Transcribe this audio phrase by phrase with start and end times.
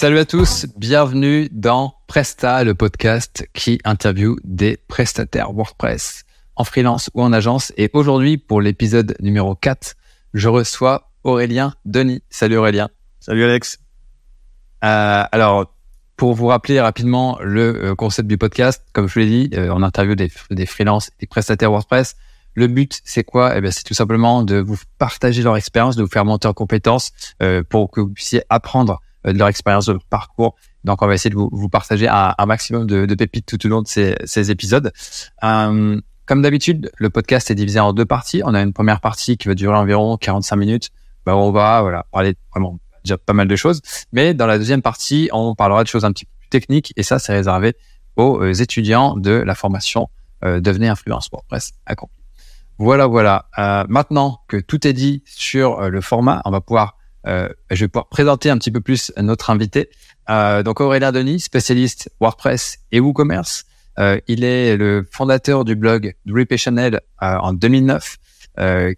[0.00, 6.22] Salut à tous, bienvenue dans Presta, le podcast qui interview des prestataires WordPress
[6.54, 7.72] en freelance ou en agence.
[7.76, 9.96] Et aujourd'hui, pour l'épisode numéro 4,
[10.34, 12.22] je reçois Aurélien Denis.
[12.30, 12.90] Salut Aurélien.
[13.18, 13.80] Salut Alex.
[14.84, 15.74] Euh, alors,
[16.16, 19.74] pour vous rappeler rapidement le euh, concept du podcast, comme je vous l'ai dit, euh,
[19.74, 22.14] on interview des, des freelances, des prestataires WordPress.
[22.54, 23.56] Le but, c'est quoi?
[23.56, 26.52] Eh bien, c'est tout simplement de vous partager leur expérience, de vous faire monter en
[26.52, 27.10] compétences
[27.42, 30.56] euh, pour que vous puissiez apprendre de leur expérience, de parcours.
[30.84, 33.88] Donc, on va essayer de vous, partager un, maximum de, pépites tout au long de
[33.88, 34.92] ces, épisodes.
[35.44, 38.42] Euh, comme d'habitude, le podcast est divisé en deux parties.
[38.44, 40.90] On a une première partie qui va durer environ 45 minutes.
[41.24, 43.80] Bah, on va parler vraiment déjà pas mal de choses.
[44.12, 46.92] Mais dans la deuxième partie, on parlera de choses un petit peu plus techniques.
[46.96, 47.74] Et ça, c'est réservé
[48.16, 50.08] aux euh, étudiants de la formation
[50.44, 52.18] euh, Devenez influence WordPress accompli.
[52.78, 53.46] Voilà, voilà.
[53.58, 56.96] Euh, maintenant que tout est dit sur euh, le format, on va pouvoir,
[57.26, 59.90] euh, je vais pouvoir présenter un petit peu plus notre invité.
[60.30, 63.64] Euh, donc Aurélien Denis, spécialiste WordPress et WooCommerce.
[63.98, 68.16] Euh, il est le fondateur du blog Drip Channel en 2009,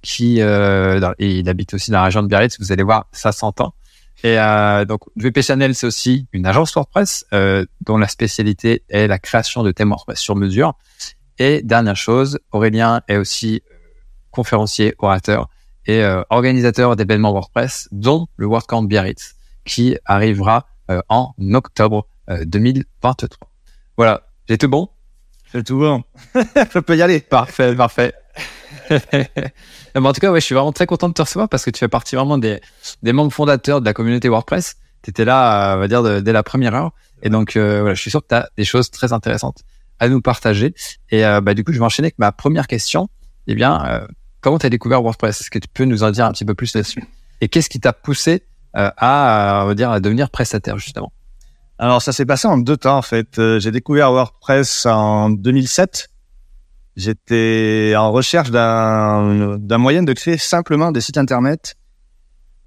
[0.02, 2.58] qui dans, et il habite aussi dans la région de Biarritz.
[2.60, 3.74] Vous allez voir, ça s'entend.
[4.22, 4.36] Et
[4.86, 7.24] donc VP Channel, c'est aussi une agence WordPress
[7.80, 10.74] dont la spécialité est la création de thèmes WordPress sur mesure.
[11.38, 13.62] Et dernière chose, Aurélien est aussi
[14.30, 15.48] conférencier, orateur
[15.86, 22.44] et euh, organisateur d'événements WordPress, dont le WordCamp Biarritz, qui arrivera euh, en octobre euh,
[22.44, 23.48] 2023.
[23.96, 24.88] Voilà, j'ai tout bon?
[25.52, 26.02] J'ai tout bon.
[26.34, 27.20] Je peux y aller.
[27.20, 28.14] Parfait, parfait.
[28.90, 31.78] en tout cas, ouais, je suis vraiment très content de te recevoir parce que tu
[31.78, 32.60] fais partie vraiment des,
[33.02, 34.76] des membres fondateurs de la communauté WordPress.
[35.02, 36.92] Tu étais là, on va dire, de, dès la première heure.
[37.22, 39.62] Et donc, euh, voilà, je suis sûr que tu as des choses très intéressantes
[39.98, 40.74] à nous partager.
[41.10, 43.08] Et euh, bah, du coup, je vais enchaîner avec ma première question.
[43.46, 44.06] Eh bien, euh,
[44.40, 45.40] comment tu as découvert WordPress?
[45.40, 47.04] Est-ce que tu peux nous en dire un petit peu plus là-dessus?
[47.40, 48.42] Et qu'est-ce qui t'a poussé
[48.76, 51.12] euh, à, on va dire, à devenir prestataire justement?
[51.78, 53.38] Alors, ça s'est passé en deux temps en fait.
[53.38, 56.08] Euh, j'ai découvert WordPress en 2007.
[56.96, 61.76] J'étais en recherche d'un moyen de créer simplement des sites internet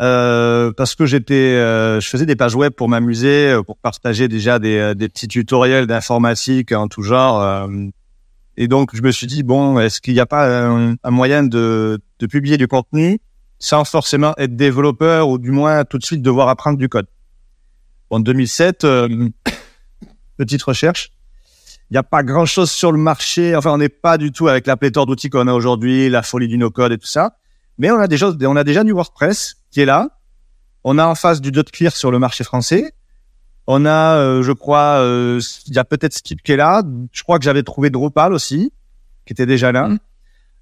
[0.01, 4.27] euh, parce que j'étais, euh, je faisais des pages web pour m'amuser, euh, pour partager
[4.27, 7.67] déjà des, des petits tutoriels d'informatique en tout genre.
[8.57, 11.43] Euh, et donc je me suis dit bon, est-ce qu'il n'y a pas un, moyen
[11.43, 13.19] de, de publier du contenu
[13.59, 17.07] sans forcément être développeur ou du moins tout de suite devoir apprendre du code?
[18.09, 18.85] En 2007,
[20.37, 21.11] petite recherche.
[21.89, 23.55] Il n'y a pas grand chose sur le marché.
[23.55, 26.47] Enfin, on n'est pas du tout avec la pléthore d'outils qu'on a aujourd'hui, la folie
[26.47, 27.37] du no-code et tout ça.
[27.77, 30.09] Mais on a déjà, on a déjà du WordPress qui est là.
[30.83, 32.93] On a en face du .clear sur le marché français.
[33.67, 36.83] On a, euh, je crois, euh, il y a peut-être Skip qui est là.
[37.11, 38.73] Je crois que j'avais trouvé Drupal aussi,
[39.25, 39.87] qui était déjà là.
[39.87, 39.99] Mmh.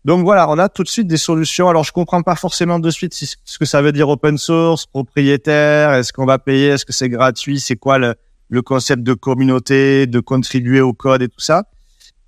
[0.05, 1.67] Donc voilà, on a tout de suite des solutions.
[1.67, 5.93] Alors je comprends pas forcément de suite ce que ça veut dire open source, propriétaire.
[5.93, 8.15] Est-ce qu'on va payer Est-ce que c'est gratuit C'est quoi le,
[8.49, 11.65] le, concept de communauté, de contribuer au code et tout ça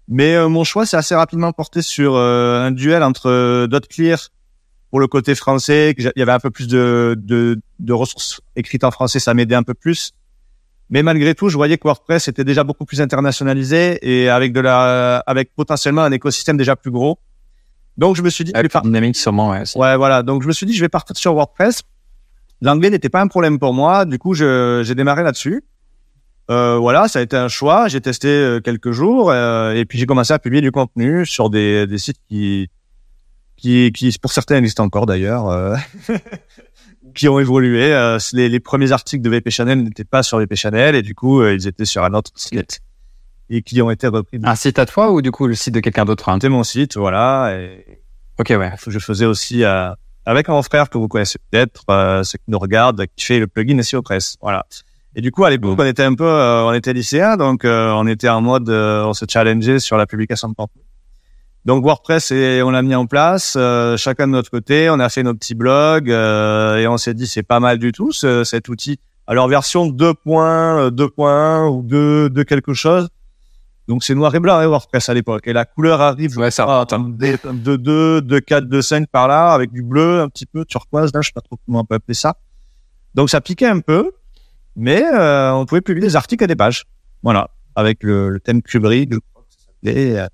[0.07, 4.29] Mais euh, mon choix, c'est assez rapidement porté sur un duel entre .clear
[4.93, 8.83] pour le côté français, il y avait un peu plus de, de, de ressources écrites
[8.83, 10.13] en français, ça m'aidait un peu plus.
[10.93, 14.59] Mais malgré tout, je voyais que WordPress était déjà beaucoup plus internationalisé et avec de
[14.59, 17.17] la, avec potentiellement un écosystème déjà plus gros.
[17.97, 18.83] Donc je me suis dit, avec part...
[18.83, 19.63] dynamique sûrement, ouais.
[19.75, 20.21] Ouais, voilà.
[20.21, 21.81] Donc je me suis dit, je vais partir sur WordPress.
[22.61, 25.63] L'anglais n'était pas un problème pour moi, du coup j'ai démarré là-dessus.
[26.51, 27.87] Euh, voilà, ça a été un choix.
[27.87, 31.49] J'ai testé euh, quelques jours euh, et puis j'ai commencé à publier du contenu sur
[31.49, 32.69] des, des sites qui
[33.55, 35.75] qui, qui pour certains existent encore d'ailleurs,
[37.13, 37.93] qui ont évolué.
[37.93, 41.15] Euh, les, les, premiers articles de VP Channel n'étaient pas sur VP Channel et du
[41.15, 42.81] coup euh, ils étaient sur un autre site
[43.49, 44.39] et qui ont été repris.
[44.43, 46.97] Un site à toi ou du coup le site de quelqu'un d'autre C'était mon site,
[46.97, 47.55] voilà.
[47.57, 47.99] Et
[48.39, 48.71] ok, ouais.
[48.87, 49.63] Je faisais aussi
[50.25, 51.83] avec un frère que vous connaissez peut-être,
[52.23, 54.65] ceux qui nous regardent, qui fait le plugin SEO Press, voilà.
[55.15, 58.29] Et du coup, à l'époque, on était un peu, on était lycéens, donc on était
[58.29, 60.82] en mode, on se challengeait sur la publication de contenu.
[61.65, 64.89] Donc WordPress, et on l'a mis en place, euh, chacun de notre côté.
[64.89, 67.91] On a fait nos petits blogs euh, et on s'est dit c'est pas mal du
[67.93, 68.99] tout ce, cet outil.
[69.27, 73.07] Alors version 2.1, 2.1 ou 2, de quelque chose.
[73.87, 75.47] Donc c'est noir et blanc hein, WordPress à l'époque.
[75.47, 79.71] Et la couleur arrive ouais, ça de 2, de 4, de 5 par là, avec
[79.71, 81.11] du bleu un petit peu turquoise.
[81.13, 82.35] Là, je sais pas trop comment on peut appeler ça.
[83.15, 84.11] Donc ça piquait un peu,
[84.75, 86.83] mais euh, on pouvait publier des articles à des pages.
[87.21, 90.19] Voilà, avec le, le thème Kubrick, je crois que ça s'appelait.
[90.19, 90.27] euh,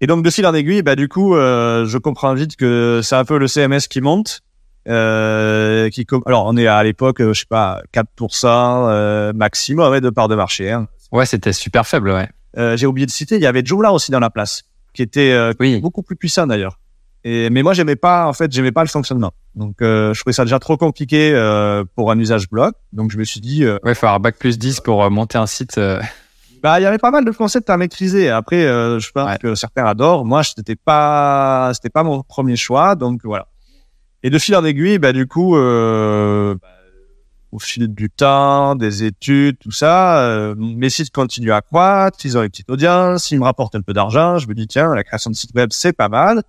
[0.00, 3.16] et donc de fil en aiguille, bah du coup, euh, je comprends vite que c'est
[3.16, 4.40] un peu le CMS qui monte.
[4.88, 10.08] Euh, qui alors on est à l'époque, je sais pas, 4% euh, maximum ouais, de
[10.10, 10.70] part de marché.
[10.70, 10.88] Hein.
[11.12, 12.28] Ouais, c'était super faible, ouais.
[12.56, 14.62] Euh, J'ai oublié de citer, il y avait Joomla aussi dans la place,
[14.94, 15.80] qui était euh, oui.
[15.80, 16.78] beaucoup plus puissant d'ailleurs.
[17.24, 19.32] Et mais moi j'aimais pas en fait j'aimais pas le fonctionnement.
[19.54, 22.72] Donc euh, je trouvais ça déjà trop compliqué euh, pour un usage blog.
[22.92, 25.36] Donc je me suis dit euh, Ouais, faut avoir bac plus 10 pour euh, monter
[25.36, 25.78] un site.
[26.62, 28.30] Bah il y avait pas mal de concepts à maîtriser.
[28.30, 29.38] Après euh, je pense Ouais.
[29.38, 30.24] que certains adorent.
[30.24, 32.94] Moi c'était pas c'était pas mon premier choix.
[32.94, 33.48] Donc voilà.
[34.22, 36.68] Et de fil en aiguille bah du coup euh, bah,
[37.50, 42.36] au fil du temps, des études, tout ça, euh, mes sites continuent à croître, ils
[42.36, 44.36] ont une petite audience, ils me rapportent un peu d'argent.
[44.36, 46.42] Je me dis, tiens, la création de site web, c'est pas mal.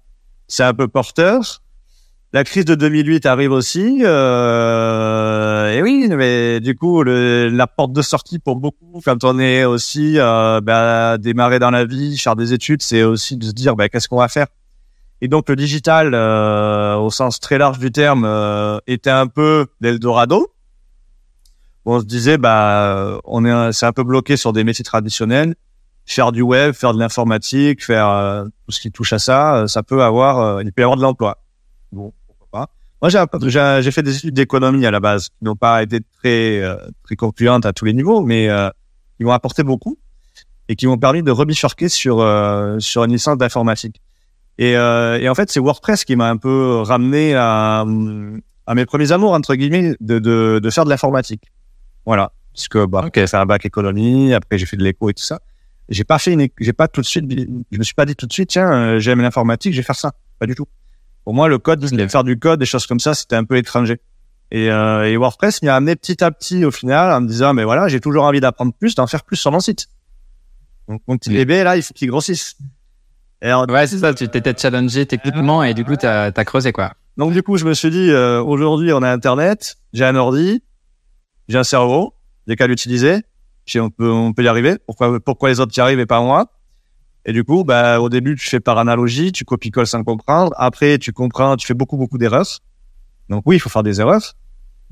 [0.50, 1.62] C'est un peu porteur.
[2.34, 4.02] La crise de 2008 arrive aussi.
[4.04, 4.10] Euh,
[5.74, 9.64] et oui, mais du coup, le, la porte de sortie pour beaucoup, quand on est
[9.66, 13.76] aussi euh, bah, démarré dans la vie, faire des études, c'est aussi de se dire,
[13.76, 14.48] bah, qu'est-ce qu'on va faire?
[15.22, 19.68] Et donc, le digital, euh, au sens très large du terme, euh, était un peu
[19.82, 20.48] l'Eldorado.
[21.86, 25.56] On se disait bah on est c'est un peu bloqué sur des métiers traditionnels.
[26.06, 30.04] Faire du web faire de l'informatique faire tout ce qui touche à ça ça peut
[30.04, 31.40] avoir euh, il de l'emploi.
[31.92, 32.14] Bon
[33.02, 36.76] moi j'ai fait des études d'économie à la base qui n'ont pas été très euh,
[37.04, 38.70] très concluantes à tous les niveaux mais euh,
[39.18, 39.98] qui m'ont apporté beaucoup
[40.68, 44.02] et qui m'ont permis de rebifurquer sur euh, sur une licence d'informatique
[44.58, 47.86] et, euh, et en fait c'est WordPress qui m'a un peu ramené à
[48.68, 51.44] à mes premiers amours entre guillemets de de, de faire de l'informatique
[52.06, 52.32] voilà.
[52.54, 53.14] Puisque, bah, Ok.
[53.16, 55.40] j'ai fait un bac économie, après j'ai fait de l'éco et tout ça.
[55.90, 57.26] J'ai pas fait j'ai pas tout de suite,
[57.72, 59.96] je me suis pas dit tout de suite, tiens, euh, j'aime l'informatique, je vais faire
[59.96, 60.12] ça.
[60.40, 60.66] Pas du tout.
[61.24, 62.10] Pour moi, le code, Ok.
[62.10, 64.00] faire du code, des choses comme ça, c'était un peu étranger.
[64.52, 67.54] Et, euh, et WordPress m'y a amené petit à petit au final en me disant,
[67.54, 69.88] mais voilà, j'ai toujours envie d'apprendre plus, d'en faire plus sur mon site.
[70.88, 72.58] Donc, mon petit bébé, là, il faut qu'il grossisse.
[73.44, 74.14] Et alors, Ouais, c'est ça.
[74.14, 76.94] Tu t'étais challengé techniquement et du coup, t'as as creusé quoi.
[77.16, 80.64] Donc du coup, je me suis dit, euh, aujourd'hui, on a Internet, j'ai un ordi,
[81.48, 82.14] j'ai un cerveau,
[82.48, 83.22] j'ai qu'à l'utiliser.
[83.76, 84.78] On peut, on peut y arriver.
[84.88, 86.48] Pourquoi, pourquoi les autres y arrivent et pas moi?
[87.30, 90.52] Et du coup, bah, au début, tu fais par analogie, tu copies-colles sans comprendre.
[90.58, 92.58] Après, tu comprends, tu fais beaucoup, beaucoup d'erreurs.
[93.30, 94.34] Donc oui, il faut faire des erreurs.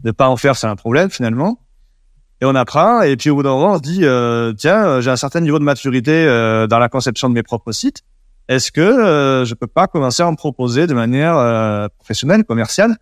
[0.04, 1.60] Ne pas en faire, c'est un problème finalement.
[2.40, 3.02] Et on apprend.
[3.02, 5.40] Et puis au bout d'un moment, on se dit, euh, tiens, euh, j'ai un certain
[5.40, 8.04] niveau de maturité euh, dans la conception de mes propres sites.
[8.48, 12.98] Est-ce que euh, je peux pas commencer à en proposer de manière euh, professionnelle, commerciale?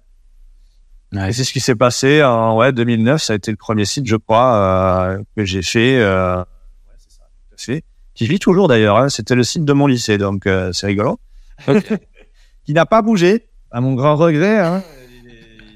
[1.11, 1.31] Ouais.
[1.31, 3.21] Et c'est ce qui s'est passé en ouais 2009.
[3.21, 5.99] Ça a été le premier site, je crois, euh, que j'ai fait.
[5.99, 6.45] Euh, ouais,
[6.99, 7.83] c'est ça, tout à fait.
[8.15, 8.97] Qui vit toujours d'ailleurs.
[8.97, 11.19] Hein, C'était le site de mon lycée, donc euh, c'est rigolo.
[12.65, 14.59] qui n'a pas bougé, à mon grand regret.
[14.59, 14.81] Hein.
[15.23, 15.33] Il, est,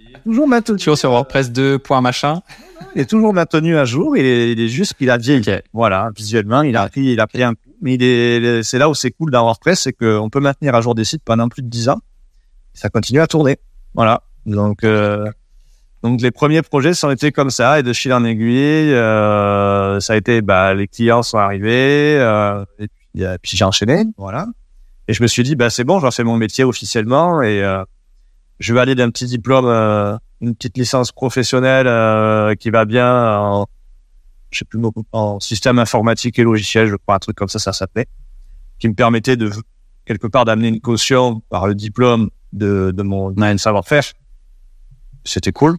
[0.09, 0.77] il est toujours maintenu.
[0.77, 1.79] Toujours sur WordPress 2.
[1.79, 2.41] point machin.
[2.95, 4.17] Il est toujours maintenu à jour.
[4.17, 5.43] Il est, il est juste qu'il a vieilli.
[5.73, 7.75] Voilà, visuellement, il a pris, il a pris un coup.
[7.81, 10.81] Mais il est, c'est là où c'est cool dans WordPress, c'est qu'on peut maintenir à
[10.81, 11.99] jour des sites pendant plus de 10 ans.
[12.73, 13.57] Ça continue à tourner.
[13.93, 14.23] Voilà.
[14.45, 15.25] Donc, euh,
[16.03, 20.13] donc les premiers projets sont été comme ça et de fil en aiguille, euh, ça
[20.13, 24.47] a été, bah, les clients sont arrivés, euh, et puis, euh, j'ai enchaîné, voilà.
[25.07, 27.83] Et je me suis dit, bah, c'est bon, j'en fais mon métier officiellement et euh,
[28.59, 33.67] je vais aller d'un petit diplôme, euh, une petite licence professionnelle qui va bien en,
[34.51, 34.79] je sais plus
[35.11, 38.07] en système informatique et logiciel, je crois, un truc comme ça, ça s'appelait,
[38.79, 39.51] qui me permettait de
[40.05, 44.03] quelque part d'amener une caution par le diplôme de, de mon savoir-faire.
[45.25, 45.77] C'était cool.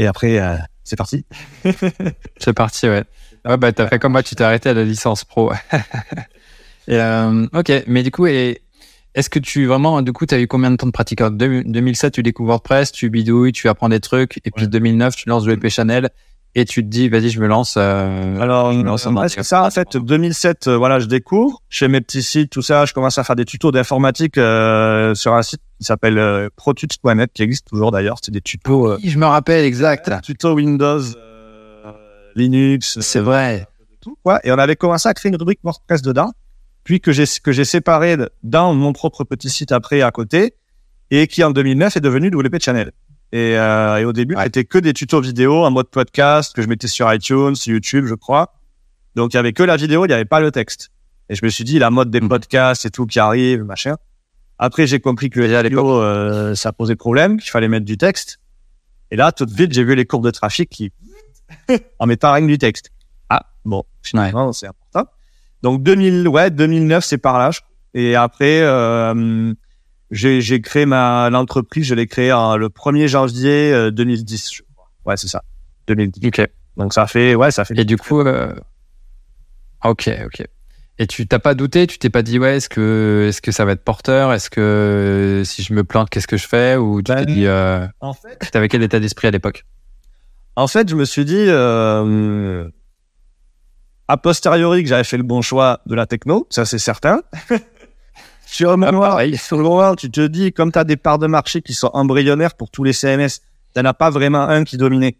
[0.00, 1.26] Et après, euh, c'est parti.
[2.38, 3.04] C'est parti, ouais.
[3.44, 5.52] Ouais, bah, t'as fait comme moi, tu t'es arrêté à la licence pro.
[6.88, 10.70] et, euh, ok, mais du coup, est-ce que tu vraiment, du coup, t'as eu combien
[10.70, 11.20] de temps de pratique?
[11.20, 15.16] En deux- 2007, tu découvres WordPress, tu bidouilles, tu apprends des trucs, et puis 2009,
[15.16, 16.08] tu lances WP Channel,
[16.54, 17.74] et tu te dis, vas-y, je me lance.
[17.76, 19.24] euh, Alors, Non, ça euh, marche.
[19.24, 21.62] ouais, c'est ça, en fait, 2007, euh, voilà, je découvre.
[21.68, 22.84] Je fais mes petits sites, tout ça.
[22.86, 27.30] Je commence à faire des tutos d'informatique euh, sur un site qui s'appelle euh, protuts.net,
[27.32, 28.16] qui existe toujours d'ailleurs.
[28.22, 30.10] C'est des tutos, euh, Oui, je me rappelle, exact.
[30.22, 31.92] tutos Windows, euh,
[32.34, 33.66] Linux, euh, C'est vrai.
[34.00, 34.40] tout, quoi.
[34.44, 36.32] Et on avait commencé à créer une rubrique WordPress dedans,
[36.84, 40.54] puis que j'ai que j'ai séparé dans mon propre petit site après à côté,
[41.10, 42.90] et qui en 2009 est devenu WP Channel.
[43.32, 44.44] Et, euh, et au début, Ouais.
[44.44, 48.06] c'était que des tutos vidéo en mode podcast que je mettais sur iTunes, sur YouTube,
[48.06, 48.54] je crois.
[49.14, 50.90] Donc il y avait que la vidéo, il n'y avait pas le texte.
[51.28, 52.28] Et je me suis dit la mode des Mhm.
[52.28, 53.96] podcasts et tout qui arrive, machin.
[54.58, 58.38] Après, j'ai compris que le vidéo, euh, ça posait problème, qu'il fallait mettre du texte.
[59.12, 60.92] Et là, tout de suite, j'ai vu les courbes de trafic qui,
[61.98, 62.90] en mettant rien du texte.
[63.28, 65.10] Ah, bon, finalement, c'est important.
[65.62, 67.50] Donc 2000, ouais, 2009, c'est par là.
[67.52, 67.60] je-
[67.94, 69.52] Et après, euh,
[70.10, 74.52] j'ai créé ma l'entreprise, je l'ai créée en- le 1er janvier euh, 2010.
[74.52, 74.88] Je crois.
[75.06, 75.42] Ouais, c'est ça,
[75.86, 76.26] 2010.
[76.28, 76.48] Ok.
[76.76, 77.78] Donc ça fait, ouais, ça fait.
[77.78, 78.52] Et du coup, euh,
[79.84, 80.42] ok, ok.
[80.98, 83.64] Et tu t'as pas douté, tu t'es pas dit ouais, est-ce que est-ce que ça
[83.64, 87.10] va être porteur, est-ce que si je me plante, qu'est-ce que je fais, ou tu
[87.12, 89.64] Ben, t'es dit, euh, En fait, t'avais quel état d'esprit à l'époque?
[90.56, 92.68] En fait, je me suis dit, euh,
[94.08, 97.22] a posteriori, que j'avais fait le bon choix de la techno, ça c'est certain.
[98.50, 99.36] sur, le pareil.
[99.36, 101.90] sur le moment, tu te dis, comme tu as des parts de marché qui sont
[101.92, 103.40] embryonnaires pour tous les CMS,
[103.74, 105.16] tu n'as pas vraiment un qui dominait.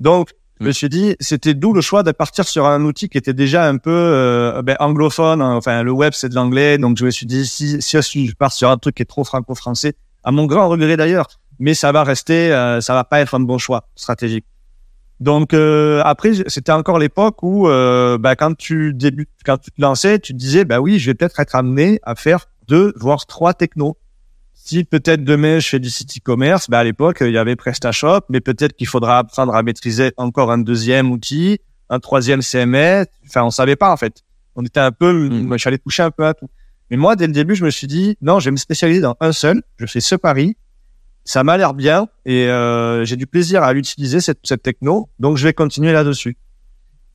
[0.00, 0.30] Donc,
[0.60, 3.32] je me suis dit, c'était d'où le choix de partir sur un outil qui était
[3.32, 5.42] déjà un peu euh, ben, anglophone.
[5.42, 5.56] hein.
[5.56, 6.78] Enfin, le web, c'est de l'anglais.
[6.78, 9.24] Donc, je me suis dit, si, si je pars sur un truc qui est trop
[9.24, 11.26] franco-français, à mon grand regret d'ailleurs,
[11.58, 14.46] mais ça va rester, euh, ça va pas être un bon choix stratégique.
[15.20, 19.80] Donc euh, après, c'était encore l'époque où, euh, bah, quand tu débutes, quand tu te
[19.80, 23.26] lançais, tu te disais, bah oui, je vais peut-être être amené à faire deux, voire
[23.26, 23.96] trois technos.
[24.54, 28.20] Si peut-être demain je fais du site e-commerce, bah à l'époque il y avait PrestaShop,
[28.30, 31.58] mais peut-être qu'il faudra apprendre à maîtriser encore un deuxième outil,
[31.90, 33.06] un troisième CMS.
[33.26, 34.22] Enfin, on savait pas en fait.
[34.56, 35.46] On était un peu, Mm.
[35.46, 36.48] moi, j'allais toucher un peu à tout.
[36.90, 39.16] Mais moi, dès le début, je me suis dit, non, je vais me spécialiser dans
[39.20, 39.62] un seul.
[39.78, 40.56] Je fais ce pari.
[41.24, 45.38] Ça m'a l'air bien et euh, j'ai du plaisir à l'utiliser cette, cette techno, donc
[45.38, 46.36] je vais continuer là-dessus.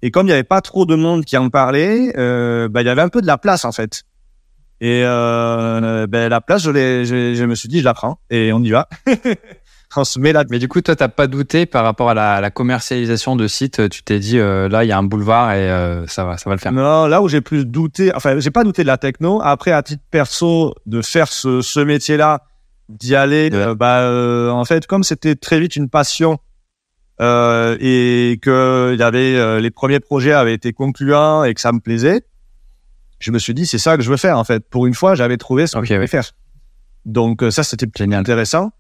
[0.02, 2.88] Et comme il n'y avait pas trop de monde qui en parlait, euh, bah, il
[2.88, 4.04] y avait un peu de la place en fait.
[4.82, 8.54] Et euh, ben, la place, je, je, je me suis dit, je la prends et
[8.54, 8.88] on y va.
[9.96, 10.44] on se met là.
[10.50, 13.48] Mais du coup, toi, t'as pas douté par rapport à la, à la commercialisation de
[13.48, 13.90] sites.
[13.90, 16.50] Tu t'es dit, euh, là, il y a un boulevard et euh, ça va, ça
[16.50, 16.72] va le faire.
[16.72, 19.42] Non, là où j'ai plus douté, enfin, j'ai pas douté de la techno.
[19.44, 22.44] Après, à titre perso, de faire ce, ce métier-là,
[22.88, 23.58] d'y aller, Ouais.
[23.58, 26.38] euh, bah, euh, en fait, comme c'était très vite une passion
[27.22, 31.60] euh, et que il y avait euh, les premiers projets avaient été concluants et que
[31.62, 32.22] ça me plaisait,
[33.20, 34.68] je me suis dit c'est ça que je veux faire en fait.
[34.70, 36.08] Pour une fois, j'avais trouvé ce que je voulais ouais.
[36.08, 36.32] faire.
[37.06, 38.72] Donc euh, ça, c'était intéressant.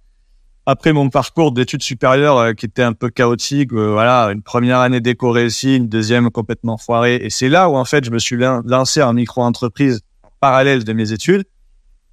[0.65, 4.79] Après mon parcours d'études supérieures euh, qui était un peu chaotique, euh, voilà, une première
[4.79, 8.19] année décorée ici, une deuxième complètement foirée, et c'est là où en fait je me
[8.19, 11.45] suis lan- lancé en micro-entreprise en parallèle de mes études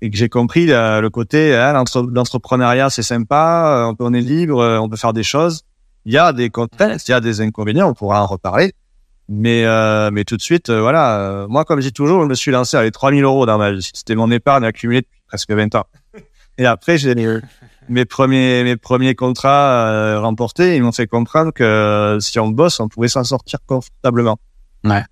[0.01, 4.15] et que j'ai compris euh, le côté hein, l'entre- l'entrepreneuriat c'est sympa, on, peut- on
[4.15, 5.63] est libre, on peut faire des choses.
[6.07, 8.73] Il y a des contraintes, il y a des inconvénients, on pourra en reparler.
[9.29, 12.29] Mais euh, mais tout de suite, euh, voilà, euh, moi comme je dis toujours, je
[12.29, 13.91] me suis lancé avec 3000 euros dans ma vie.
[13.93, 15.87] C'était mon épargne accumulée depuis presque 20 ans.
[16.59, 17.15] Et après, j'ai
[17.89, 22.49] mes premiers mes premiers contrats euh, remportés, ils m'ont fait comprendre que euh, si on
[22.49, 24.39] bosse, on pouvait s'en sortir confortablement.
[24.85, 25.05] Ouais.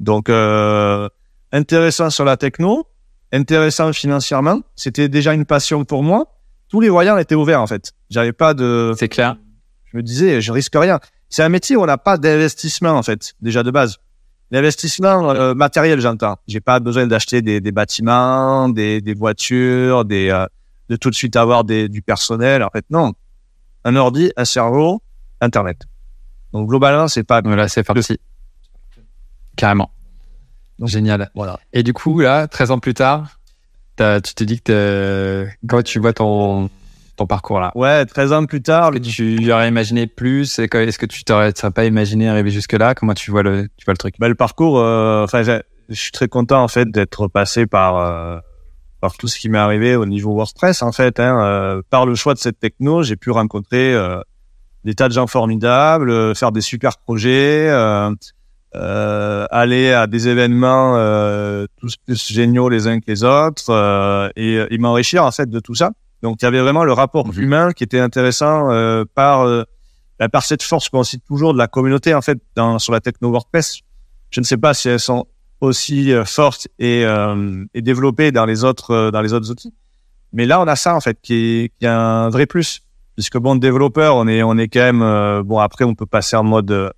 [0.00, 1.08] Donc euh,
[1.52, 2.86] intéressant sur la techno,
[3.32, 4.60] intéressant financièrement.
[4.76, 6.26] C'était déjà une passion pour moi.
[6.68, 7.92] Tous les voyants étaient ouverts en fait.
[8.10, 8.94] J'avais pas de.
[8.98, 9.36] C'est clair.
[9.86, 11.00] Je me disais, je risque rien.
[11.32, 13.96] C'est un métier où on n'a pas d'investissement en fait, déjà de base.
[14.50, 16.36] L'investissement euh, matériel, j'entends.
[16.46, 20.44] J'ai pas besoin d'acheter des, des bâtiments, des, des voitures, des euh,
[20.90, 22.62] de tout de suite avoir des, du personnel.
[22.62, 23.14] En fait, non.
[23.84, 25.00] Un ordi, un cerveau,
[25.40, 25.84] Internet.
[26.52, 27.40] Donc globalement, c'est pas.
[27.40, 28.20] Voilà, c'est parti.
[29.56, 29.90] Carrément.
[30.78, 31.30] Donc, Génial.
[31.34, 31.58] Voilà.
[31.72, 33.38] Et du coup, là, 13 ans plus tard,
[33.96, 36.68] tu te dis que quand tu vois ton,
[37.16, 40.58] ton parcours là, Ouais, 13 ans plus tard, est-ce que tu aurais imaginé plus?
[40.58, 42.94] Est-ce que tu t'aurais pas imaginé arriver jusque-là?
[42.94, 44.14] Comment tu vois le, tu vois le truc?
[44.18, 48.38] Bah, le parcours, euh, enfin, je suis très content en fait d'être passé par euh,
[49.00, 51.20] par tout ce qui m'est arrivé au niveau WordPress en fait.
[51.20, 54.20] Hein, euh, par le choix de cette techno, j'ai pu rencontrer euh,
[54.84, 58.10] des tas de gens formidables, euh, faire des super projets, euh,
[58.74, 64.30] euh, aller à des événements euh, tous plus géniaux les uns que les autres euh,
[64.36, 65.90] et, et m'enrichir en fait de tout ça.
[66.22, 67.42] Donc il y avait vraiment le rapport Mhm.
[67.42, 69.64] humain qui était intéressant euh, par euh,
[70.32, 73.30] par cette force qu'on cite toujours de la communauté en fait dans, sur la techno
[73.30, 73.80] WordPress.
[74.30, 75.26] Je ne sais pas si elles sont
[75.60, 79.74] aussi euh, fortes et, euh, et développées dans les autres euh, dans les autres outils.
[80.32, 82.82] Mais là, on a ça en fait qui est, qui est un vrai plus,
[83.16, 85.58] puisque bon, développeur, on est on est quand même euh, bon.
[85.58, 86.92] Après, on peut passer en mode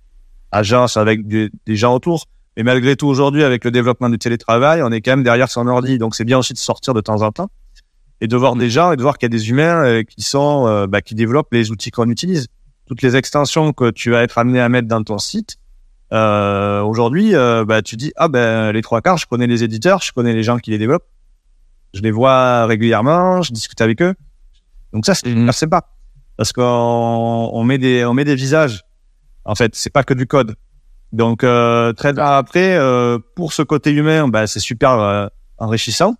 [0.51, 2.25] agence avec des, des gens autour.
[2.55, 5.67] Mais malgré tout, aujourd'hui, avec le développement du télétravail, on est quand même derrière son
[5.67, 5.97] ordi.
[5.97, 7.49] Donc, c'est bien aussi de sortir de temps en temps
[8.21, 10.21] et de voir des gens et de voir qu'il y a des humains euh, qui
[10.21, 12.47] sont euh, bah, qui développent les outils qu'on utilise.
[12.87, 15.57] Toutes les extensions que tu vas être amené à mettre dans ton site,
[16.13, 20.01] euh, aujourd'hui, euh, bah, tu dis ah ben les trois quarts, je connais les éditeurs,
[20.01, 21.07] je connais les gens qui les développent,
[21.93, 24.13] je les vois régulièrement, je discute avec eux.
[24.93, 25.89] Donc ça c'est super sympa
[26.37, 26.63] parce qu'on
[27.53, 28.83] on met des on met des visages.
[29.45, 30.55] En fait, c'est pas que du code.
[31.11, 36.15] Donc euh, très après euh, pour ce côté humain, bah, c'est super euh, enrichissant.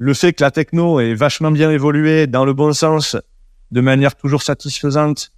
[0.00, 3.16] Le fait que la techno est vachement bien évolué dans le bon sens,
[3.70, 5.30] de manière toujours satisfaisante,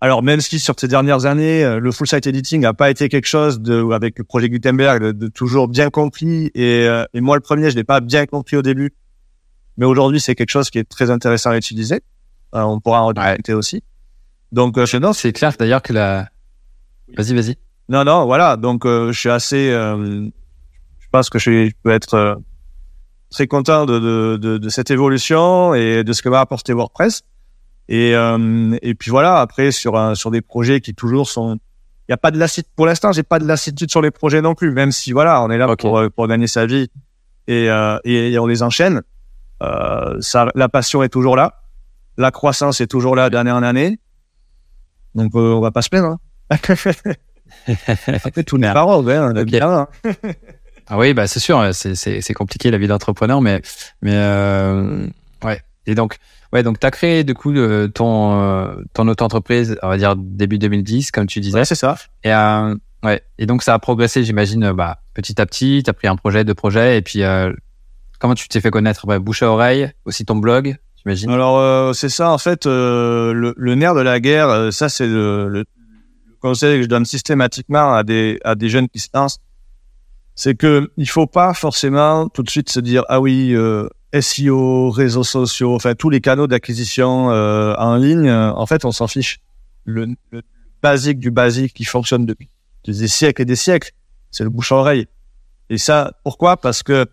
[0.00, 3.08] alors même si sur ces dernières années, euh, le full site editing n'a pas été
[3.08, 7.20] quelque chose de, avec le projet Gutenberg de, de toujours bien compris, et, euh, et
[7.20, 8.92] moi le premier, je l'ai pas bien compris au début,
[9.76, 12.00] mais aujourd'hui c'est quelque chose qui est très intéressant à utiliser.
[12.54, 13.82] Euh, on pourra en rediscuter aussi.
[14.52, 16.28] Donc euh, C'est clair d'ailleurs que la.
[17.16, 17.56] Vas-y, vas-y.
[17.88, 18.56] non, non, voilà.
[18.56, 19.70] Donc, euh, je suis assez.
[19.70, 20.26] euh,
[20.98, 22.34] je pense que je, peux être euh,
[23.34, 27.22] très content de, de, de, de cette évolution et de ce que m'a apporté WordPress.
[27.88, 29.40] Et, euh, et puis voilà.
[29.40, 31.58] Après, sur un, sur des projets qui toujours sont.
[32.08, 32.70] Il n'y a pas de lassitude.
[32.76, 34.70] Pour l'instant, j'ai pas de lassitude sur les projets non plus.
[34.70, 36.88] Même si voilà, on est là pour euh, pour gagner sa vie
[37.48, 39.02] et, euh, et, on les enchaîne.
[39.62, 41.62] Euh, ça, la passion est toujours là,
[42.16, 43.98] la croissance est toujours là d'année en année.
[45.14, 46.18] Donc on va pas se plaindre.
[46.50, 46.58] Hein.
[48.24, 49.68] Après tout n'est pas rose, hein, bien.
[49.70, 49.88] Hein.
[50.88, 53.62] ah oui, bah c'est sûr, c'est compliqué la vie d'entrepreneur, mais
[54.02, 55.06] mais euh,
[55.42, 55.60] ouais.
[55.86, 56.16] Et donc
[56.52, 57.52] ouais, donc t'as créé du coup
[57.94, 61.58] ton ton auto-entreprise, on va dire début 2010, comme tu disais.
[61.58, 61.96] Ouais, c'est ça.
[62.22, 62.30] Et
[63.06, 63.22] ouais.
[63.38, 65.82] Et donc ça a progressé, j'imagine, bah petit à petit.
[65.84, 67.22] T'as pris un projet, deux projets, et puis
[68.24, 69.06] comment tu t'es fait connaître?
[69.06, 71.30] Bah, Bouche à oreille, aussi ton blog, j'imagine.
[71.30, 74.48] Alors euh, c'est ça en fait euh, le, nerf de la guerre.
[74.48, 75.64] Euh, ça c'est le,
[76.40, 79.40] conseil que je donne systématiquement à des à des jeunes qui se lancent.
[80.34, 83.54] C'est que il faut pas forcément tout de suite se dire ah oui
[84.18, 88.30] SEO, réseaux sociaux, enfin tous les canaux d'acquisition en ligne.
[88.30, 89.38] en fait on s'en fiche.
[89.84, 90.14] Le,
[90.82, 92.50] basique du basique qui fonctionne depuis
[92.86, 93.92] des siècles et des siècles,
[94.30, 95.06] c'est le bouche à oreille.
[95.70, 96.58] Et ça, pourquoi?
[96.58, 97.06] Parce que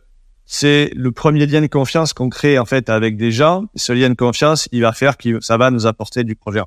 [0.46, 3.66] c'est le premier lien de confiance qu'on crée en fait avec des gens.
[3.76, 6.62] Ce lien de confiance, il va faire que ça va nous apporter du projet.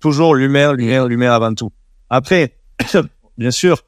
[0.00, 1.70] Toujours l'humain, l'humain, l'humain avant tout.
[2.10, 2.56] Après,
[3.38, 3.82] bien sûr,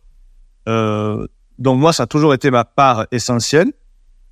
[0.69, 1.27] euh,
[1.59, 3.73] donc moi ça a toujours été ma part essentielle.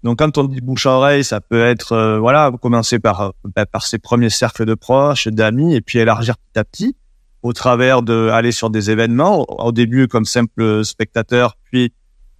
[0.02, 3.64] Donc quand on dit bouche à oreille, ça peut être euh, voilà commencer par ben,
[3.64, 6.97] par ses premiers cercles de proches, d'amis, et puis élargir petit à petit
[7.43, 9.45] au travers de aller sur des événements.
[9.49, 11.93] Au début comme simple spectateur, puis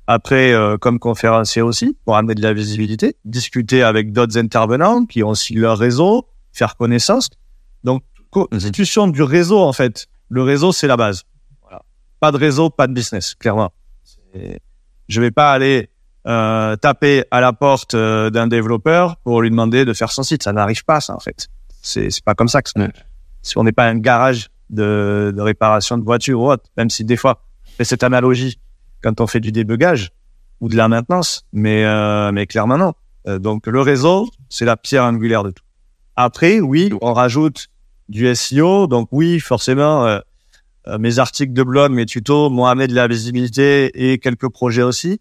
[0.07, 5.23] après, euh, comme conférencier aussi, pour amener de la visibilité, discuter avec d'autres intervenants qui
[5.23, 7.31] ont aussi leur réseau, faire connaissance.
[7.85, 10.07] Donc, constitution du réseau, en fait.
[10.29, 11.23] Le réseau, c'est la base.
[11.63, 11.83] Voilà.
[12.21, 13.73] Pas de réseau, pas de business, clairement.
[15.09, 15.91] Je vais pas aller
[16.27, 20.43] euh, taper à la porte euh, d'un développeur pour lui demander de faire son site.
[20.43, 21.49] Ça n'arrive pas, ça, en fait.
[21.83, 22.81] C'est pas comme ça que ça
[23.43, 27.05] Si on n'est pas un garage de, de réparation de voitures ou autre, même si
[27.05, 27.43] des fois,
[27.77, 28.59] c'est cette analogie
[29.03, 30.13] quand on fait du débugage
[30.61, 32.95] ou de la maintenance, mais euh, mais clairement non.
[33.29, 35.63] Euh, donc le réseau, c'est la pierre angulaire de tout.
[36.17, 37.69] Après, oui, on rajoute
[38.09, 40.21] du SEO, donc oui, forcément, euh,
[40.99, 45.21] mes articles de blog, mes tutos m'ont amené de la visibilité et quelques projets aussi.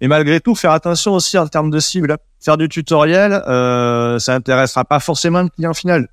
[0.00, 2.16] Et malgré tout, faire attention aussi en termes de cible.
[2.42, 6.08] Faire du tutoriel, euh, ça intéressera pas forcément le client final.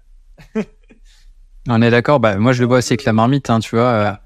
[1.70, 2.20] on est d'accord.
[2.20, 4.20] Bah, moi, je le vois aussi avec la marmite, hein, tu vois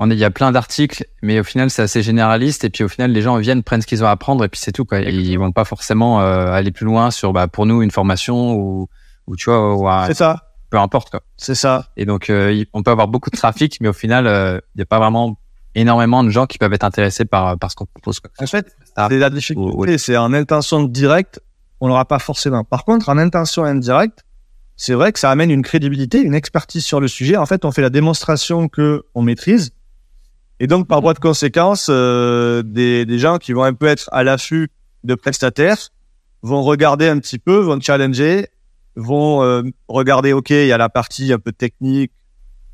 [0.00, 2.62] on il y a plein d'articles, mais au final, c'est assez généraliste.
[2.62, 4.60] Et puis au final, les gens viennent, prennent ce qu'ils ont à apprendre, et puis
[4.60, 4.84] c'est tout.
[4.84, 5.00] Quoi.
[5.00, 8.88] Ils vont pas forcément euh, aller plus loin sur, bah, pour nous, une formation ou,
[9.26, 10.47] ou tu vois, c'est ça.
[10.70, 11.22] Peu importe quoi.
[11.36, 11.88] C'est ça.
[11.96, 14.82] Et donc, euh, on peut avoir beaucoup de trafic, mais au final, euh, il n'y
[14.82, 15.38] a pas vraiment
[15.74, 18.20] énormément de gens qui peuvent être intéressés par, par ce qu'on propose.
[18.20, 18.30] Quoi.
[18.38, 19.98] En fait, c'est la difficulté.
[19.98, 21.40] C'est en intention directe,
[21.80, 22.64] on l'aura pas forcément.
[22.64, 24.24] Par contre, en intention indirecte,
[24.76, 27.36] c'est vrai que ça amène une crédibilité, une expertise sur le sujet.
[27.36, 29.72] En fait, on fait la démonstration que on maîtrise
[30.60, 34.08] et donc, par voie de conséquence, euh, des, des, gens qui vont un peu être
[34.12, 34.70] à l'affût
[35.04, 35.90] de prestataires
[36.42, 38.48] vont regarder un petit peu, vont challenger,
[38.98, 42.12] vont euh, regarder, OK, il y a la partie un peu technique,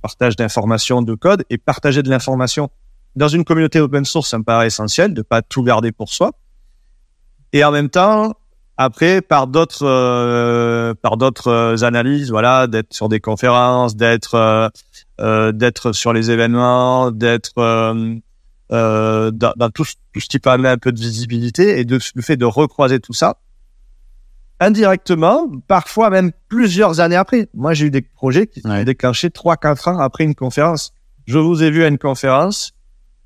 [0.03, 2.71] partage d'informations, de code, et partager de l'information.
[3.17, 6.33] Dans une communauté open source, ça me paraît essentiel de pas tout garder pour soi.
[7.53, 8.35] Et en même temps,
[8.77, 14.71] après, par d'autres, euh, par d'autres analyses, voilà, d'être sur des conférences, d'être
[15.21, 18.17] euh, d'être sur les événements, d'être euh,
[18.73, 22.23] euh, dans, dans, tout, tout ce qui permet un peu de visibilité et de, le
[22.23, 23.37] fait de recroiser tout ça
[24.61, 27.49] indirectement, parfois même plusieurs années après.
[27.55, 30.93] Moi, j'ai eu des projets qui sont déclenchés trois, quatre ans après une conférence.
[31.27, 32.73] Je vous ai vu à une conférence,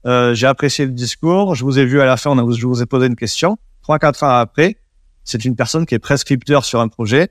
[0.06, 2.66] euh, j'ai apprécié le discours, je vous ai vu à la fin, on a, je
[2.66, 3.58] vous ai posé une question.
[3.82, 4.76] Trois, quatre ans après,
[5.24, 7.28] c'est une personne qui est prescripteur sur un projet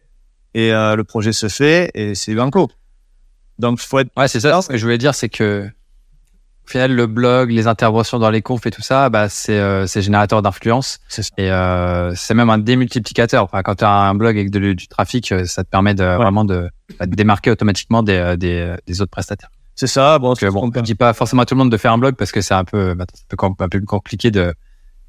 [0.53, 2.69] et euh, le projet se fait et c'est banco.
[3.59, 4.11] Donc, faut être.
[4.17, 4.61] Ouais, c'est ça.
[4.61, 5.69] Ce que je voulais dire, c'est que
[6.67, 9.87] au final, le blog, les interventions dans les confs et tout ça, bah, c'est euh,
[9.87, 10.99] générateur d'influence.
[11.37, 13.45] Et euh, c'est même un démultiplicateur.
[13.45, 16.03] Enfin, quand tu as un blog avec de, du trafic, euh, ça te permet de
[16.03, 19.49] vraiment de, bah, de, démarquer automatiquement des, euh, des, euh, des autres prestataires.
[19.75, 20.19] C'est ça.
[20.19, 22.33] Bon, bon, je dis pas forcément à tout le monde de faire un blog parce
[22.33, 24.53] que c'est un peu, bah, un peu, un peu plus compliqué de,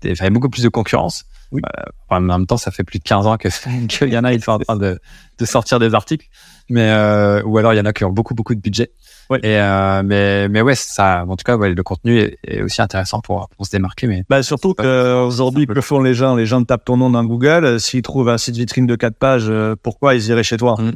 [0.02, 1.24] de, il y a beaucoup plus de concurrence.
[1.50, 1.62] Oui.
[1.64, 3.48] Euh, en même temps, ça fait plus de 15 ans que
[3.86, 4.98] qu'il y en a, ils sont en train de,
[5.38, 6.26] de sortir des articles
[6.70, 8.92] mais euh, ou alors il y en a qui ont beaucoup beaucoup de budget.
[9.30, 9.40] Ouais.
[9.42, 13.20] Et euh, mais mais ouais, ça, en tout cas, ouais, le contenu est, aussi intéressant
[13.20, 14.06] pour pour se démarquer.
[14.06, 16.34] Mais bah surtout qu'aujourd'hui, que font les gens?
[16.34, 17.80] Les gens tapent ton nom dans Google.
[17.80, 20.92] S'ils trouvent un site vitrine de quatre pages, euh, pourquoi ils iraient chez toi mmh.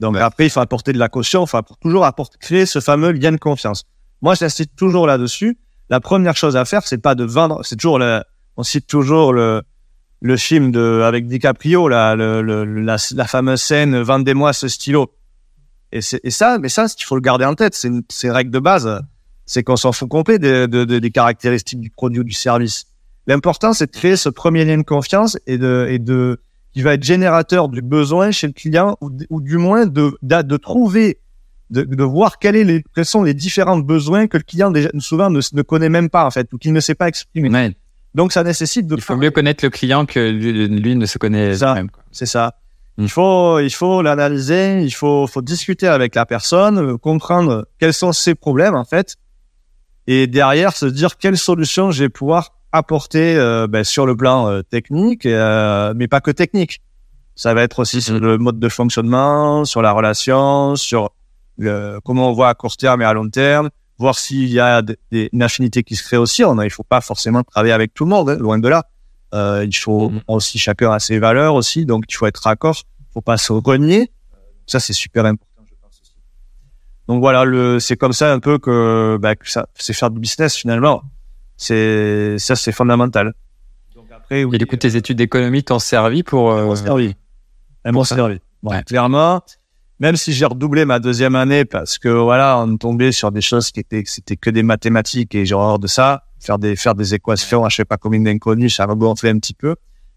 [0.00, 1.44] Donc après, il faut apporter de la caution.
[1.44, 3.84] Il faut toujours apporter créer ce fameux lien de confiance.
[4.20, 5.58] Moi, j'insiste toujours là-dessus.
[5.88, 7.60] La première chose à faire, c'est pas de vendre.
[7.64, 8.22] C'est toujours le,
[8.56, 9.62] on cite toujours le
[10.22, 15.12] le film de avec DiCaprio là, le, le, la, la, fameuse scène vendez-moi ce stylo.
[15.92, 17.74] Et, et ça, mais ça, il faut le garder en tête.
[17.74, 19.02] C'est une, règle de base.
[19.44, 22.86] C'est qu'on s'en fout complet de, de, de, des caractéristiques du produit ou du service.
[23.26, 26.40] L'important, c'est de créer ce premier lien de confiance et de, et de,
[26.72, 30.56] qui va être générateur du besoin chez le client ou, du moins de, de, de
[30.56, 31.20] trouver,
[31.70, 34.90] de, de, voir quels, est les, quels sont les différents besoins que le client déjà
[34.98, 37.74] souvent ne, connaît même pas en fait ou qu'il ne sait pas exprimer.
[38.16, 38.96] Donc ça nécessite de.
[38.96, 41.74] Il faut mieux connaître le client que lui, lui ne se connaît Ça.
[41.74, 41.90] même.
[42.10, 42.56] C'est ça.
[42.98, 47.92] Il faut, il faut l'analyser, il faut, faut discuter avec la personne, euh, comprendre quels
[47.92, 49.16] sont ses problèmes en fait,
[50.06, 54.48] et derrière se dire quelles solutions je vais pouvoir apporter euh, ben, sur le plan
[54.48, 56.80] euh, technique, euh, mais pas que technique.
[57.34, 61.10] Ça va être aussi sur le mode de fonctionnement, sur la relation, sur
[61.58, 64.82] le, comment on voit à court terme et à long terme, voir s'il y a
[64.82, 66.44] des, des- une affinité qui se crée aussi.
[66.44, 68.84] On a, il faut pas forcément travailler avec tout le monde, hein, loin de là.
[69.34, 70.20] Euh, il faut Mhm.
[70.28, 72.76] aussi chacun a ses valeurs aussi, donc il faut être raccord.
[73.12, 74.12] faut pas se renier.
[74.66, 76.12] Ça, c'est super important, je pense aussi.
[77.08, 80.20] Donc voilà, le, c'est comme ça un peu que, bah, que ça, c'est faire du
[80.20, 81.02] business finalement.
[81.56, 83.32] C'est, ça, c'est fondamental.
[83.94, 86.50] Donc après, oui, Et du coup, tes études d'économie t'ont servi pour.
[86.52, 87.14] euh, servi.
[87.84, 88.38] Elles m'ont servi.
[88.62, 88.82] Ouais.
[88.84, 89.40] Clairement,
[89.98, 93.70] même si j'ai redoublé ma deuxième année parce que voilà, on tombait sur des choses
[93.70, 96.24] qui étaient, c'était que des mathématiques et j'ai horreur de ça.
[96.38, 99.38] Faire des, faire des équations à je sais pas combien d'inconnus, ça m'a gonflé un
[99.38, 99.76] petit peu.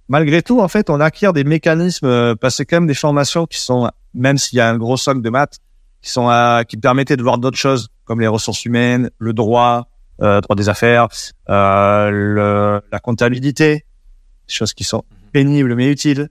[0.10, 3.46] Malgré tout, en fait, on acquiert des mécanismes, euh, parce que quand même des formations
[3.46, 5.60] qui sont, même s'il y a un gros socle de maths,
[6.02, 9.88] qui sont, euh, qui permettaient de voir d'autres choses, comme les ressources humaines, le droit,
[10.22, 11.08] euh, droit des affaires,
[11.50, 13.86] euh, le, la comptabilité,
[14.48, 16.30] des choses qui sont pénibles mais utiles.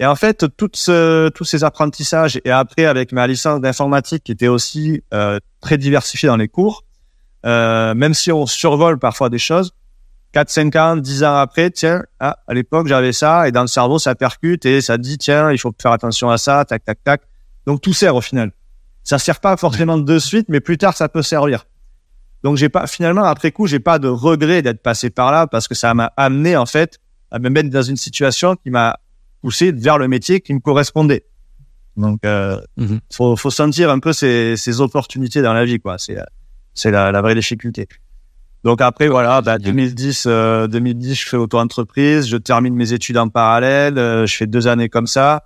[0.00, 5.04] Et en fait, tous ces apprentissages, et après avec ma licence d'informatique qui était aussi
[5.12, 6.84] euh, très diversifiée dans les cours,
[7.44, 9.74] euh, même si on survole parfois des choses,
[10.32, 13.66] 4, 5 ans, 10 ans après, tiens, ah, à l'époque j'avais ça, et dans le
[13.66, 17.04] cerveau ça percute et ça dit, tiens, il faut faire attention à ça, tac, tac,
[17.04, 17.20] tac.
[17.66, 18.52] Donc tout sert au final.
[19.04, 21.66] Ça sert pas forcément de suite, mais plus tard ça peut servir.
[22.42, 25.68] Donc j'ai pas, finalement, après coup, j'ai pas de regret d'être passé par là parce
[25.68, 28.96] que ça m'a amené en fait à me mettre dans une situation qui m'a
[29.40, 31.24] poussé vers le métier qui me correspondait.
[31.96, 33.00] Donc, euh, Mhm.
[33.12, 35.96] faut, faut sentir un peu ces, ces opportunités dans la vie, quoi.
[35.98, 36.18] C'est,
[36.74, 37.88] c'est la, la vraie difficulté.
[38.62, 43.28] Donc après, voilà, bah, 2010, euh, 2010, je fais auto-entreprise, je termine mes études en
[43.28, 45.44] parallèle, euh, je fais deux années comme ça.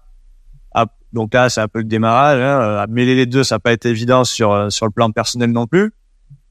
[0.74, 2.40] Ah, donc là, c'est un peu le démarrage.
[2.40, 2.60] Hein.
[2.60, 5.52] Euh, Mêler les deux, ça n'a pas été évident sur euh, sur le plan personnel
[5.52, 5.92] non plus.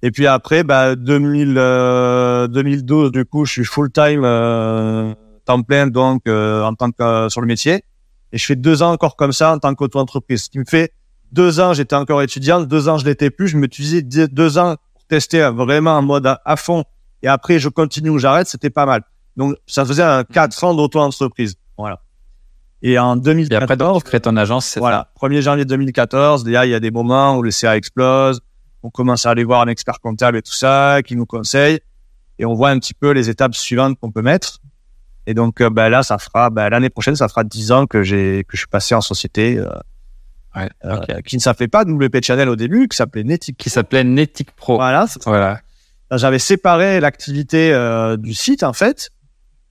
[0.01, 5.13] Et puis après, bah, 2000, euh, 2012, du coup, je suis full time euh,
[5.45, 7.83] temps plein donc euh, en tant que euh, sur le métier.
[8.31, 10.45] Et je fais deux ans encore comme ça en tant qu'auto-entreprise.
[10.45, 10.93] Ce qui me fait
[11.31, 13.47] deux ans, j'étais encore étudiant, deux ans, je l'étais plus.
[13.47, 16.83] Je me disais deux deux ans pour tester vraiment en mode à, à fond.
[17.21, 19.03] Et après, je continue ou j'arrête, c'était pas mal.
[19.37, 21.55] Donc, ça faisait un quatre ans d'auto-entreprise.
[21.77, 22.01] Voilà.
[22.81, 26.43] Et en Et 2014, après, donc, tu crées ton agence, c'est voilà, 1er janvier 2014,
[26.43, 28.41] déjà, il y a des moments où le CA explose.
[28.83, 31.79] On commence à aller voir un expert comptable et tout ça, qui nous conseille.
[32.39, 34.59] Et on voit un petit peu les étapes suivantes qu'on peut mettre.
[35.25, 38.03] Et donc, euh, bah, là, ça fera, bah, l'année prochaine, ça fera 10 ans que
[38.03, 39.69] j'ai, que je suis passé en société, euh.
[40.55, 43.57] Ouais, euh, qui ne s'appelait pas WP Channel au début, qui s'appelait Netic.
[43.57, 44.75] Qui s'appelait Netic Pro.
[44.75, 45.07] Voilà.
[45.25, 45.59] Voilà.
[46.11, 49.09] J'avais séparé l'activité euh, du site, en fait.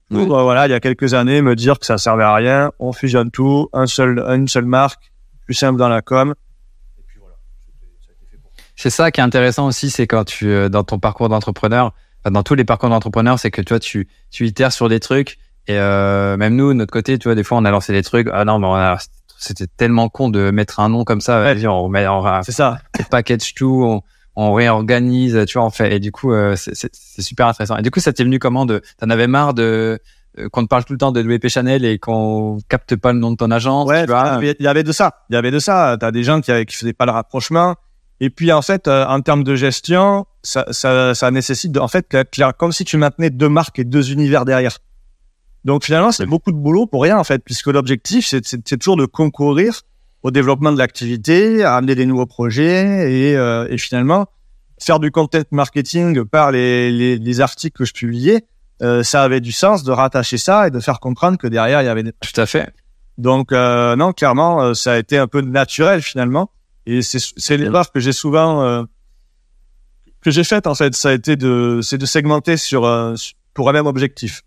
[0.09, 2.71] Pour, voilà, il y a quelques années, me dire que ça servait à rien.
[2.79, 5.11] On fusionne tout, un seul, une seule marque,
[5.45, 6.35] plus simple dans la com.
[7.17, 7.35] Voilà.
[8.75, 11.93] C'est ça qui est intéressant aussi, c'est quand tu, dans ton parcours d'entrepreneur,
[12.29, 15.39] dans tous les parcours d'entrepreneur, c'est que tu vois, tu, tu itères sur des trucs.
[15.67, 18.03] Et euh, même nous, de notre côté, tu vois, des fois, on a lancé des
[18.03, 18.27] trucs.
[18.33, 18.97] Ah non, mais on a-
[19.37, 21.41] c'était tellement con de mettre un nom comme ça.
[21.41, 21.53] Ouais.
[21.53, 22.79] Vas-y, on remet, on, C'est ça.
[23.09, 24.01] package tout, on,
[24.35, 25.95] on réorganise, tu vois, on fait.
[25.95, 27.77] Et du coup, euh, c'est- c'est c'est super intéressant.
[27.77, 29.99] Et du coup, ça t'est venu comment de, t'en avais marre de,
[30.39, 33.19] euh, qu'on te parle tout le temps de WP Chanel et qu'on capte pas le
[33.19, 34.39] nom de ton agence, Ouais, tu vois?
[34.41, 35.23] il y avait de ça.
[35.29, 35.95] Il y avait de ça.
[35.99, 37.75] T'as des gens qui, qui faisaient pas le rapprochement.
[38.19, 41.87] Et puis, en fait, euh, en termes de gestion, ça, ça, ça nécessite, de, en
[41.87, 42.07] fait,
[42.57, 44.77] comme si tu maintenais deux marques et deux univers derrière.
[45.65, 49.05] Donc, finalement, c'est beaucoup de boulot pour rien, en fait, puisque l'objectif, c'est toujours de
[49.05, 49.81] concourir
[50.23, 54.25] au développement de l'activité, à amener des nouveaux projets et, euh, et finalement,
[54.79, 58.45] faire du content marketing par les, les, les articles que je publiais,
[58.81, 61.85] euh, ça avait du sens de rattacher ça et de faire comprendre que derrière, il
[61.85, 62.73] y avait des Tout à fait.
[63.17, 66.49] donc euh, non, clairement, euh, ça a été un peu naturel finalement.
[66.85, 68.83] Et c'est c'est l'erreur que j'ai souvent euh,
[70.21, 70.93] que j'ai faite en fait.
[70.95, 73.15] Ça a été de c'est de segmenter sur euh,
[73.53, 74.41] pour un même objectif.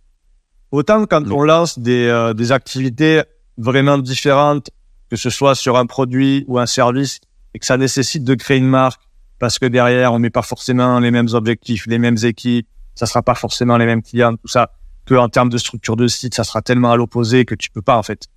[0.73, 3.23] Autant quand on lance des euh, des activités
[3.57, 4.71] vraiment différentes,
[5.11, 7.21] que ce soit sur un produit ou un service,
[7.55, 9.01] et que ça nécessite de créer une marque
[9.39, 13.23] parce que derrière on met pas forcément les mêmes objectifs, les mêmes équipes, ça sera
[13.23, 14.73] pas forcément les mêmes clients, tout ça.
[15.05, 17.83] Que en termes de structure de site, ça sera tellement à l'opposé que tu peux
[17.83, 18.29] pas en fait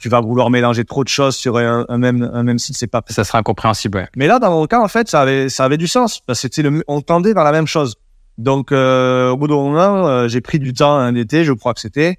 [0.00, 2.86] tu vas vouloir mélanger trop de choses sur un, un même un même site, c'est
[2.86, 3.02] pas.
[3.08, 4.08] Ça sera incompréhensible, ouais.
[4.16, 6.42] Mais là, dans mon cas, en fait, ça avait ça avait du sens parce que
[6.42, 7.96] c'était le, on tendait vers la même chose.
[8.40, 11.74] Donc, euh, au bout d'un moment, euh, j'ai pris du temps un été, je crois
[11.74, 12.18] que c'était.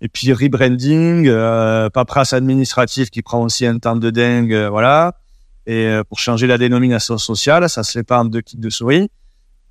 [0.00, 5.16] Et puis, rebranding, euh, paperasse administrative qui prend aussi un temps de dingue, voilà.
[5.66, 9.10] Et pour changer la dénomination sociale, ça se fait pas en deux kits de souris.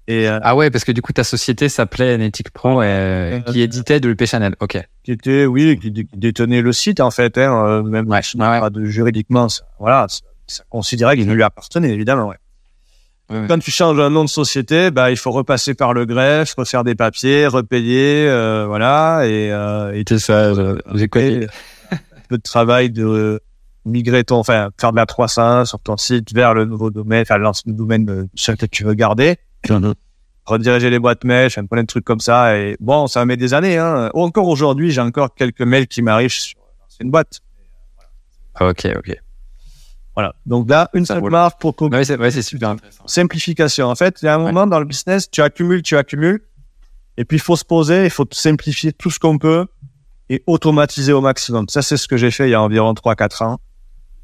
[0.10, 4.00] Et Ah ouais, parce que du coup, ta société s'appelait Netic Pro, et, qui éditait
[4.00, 4.56] de l'UP Channel.
[4.60, 4.78] Ok.
[5.04, 8.70] qui était, oui, qui, dé- qui détenait le site, en fait, hein, même Ouais, ouais,
[8.86, 12.38] juridiquement, ça, voilà, ça, ça considérait qu'il lui appartenait, évidemment, ouais.
[13.30, 16.86] Quand tu changes un nom de société, bah, il faut repasser par le greffe, refaire
[16.86, 22.90] des papiers, repayer, euh, voilà, et, euh, et C'est ça, euh, j'ai peu de travail
[22.90, 23.42] de
[23.84, 27.38] migrer ton, enfin, faire de la 300 sur ton site vers le nouveau domaine, enfin,
[27.38, 29.36] lancer le domaine euh, sur lequel tu veux garder,
[30.46, 33.54] rediriger les boîtes mail, enfin, plein de trucs comme ça, et bon, ça met des
[33.54, 34.10] années, hein.
[34.14, 36.58] Encore aujourd'hui, j'ai encore quelques mails qui m'arrivent sur
[37.02, 37.42] une boîte.
[38.62, 39.18] Ok, ok.
[40.18, 40.34] Voilà.
[40.48, 41.30] Donc là, une seule roule.
[41.32, 43.04] marque pour co- Ouais, c'est ouais, c'est super intéressant.
[43.06, 43.86] simplification.
[43.88, 46.42] En fait, il y a un moment dans le business, tu accumules, tu accumules,
[47.18, 49.68] et puis il faut se poser, il faut simplifier tout ce qu'on peut
[50.30, 51.68] et automatiser au maximum.
[51.70, 53.60] Ça, c'est ce que j'ai fait il y a environ 3-4 ans,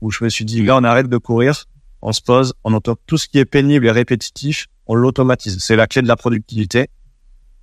[0.01, 1.65] où je me suis dit, là, on arrête de courir,
[2.01, 5.60] on se pose, on auto tout ce qui est pénible et répétitif, on l'automatise.
[5.60, 6.89] C'est la clé de la productivité.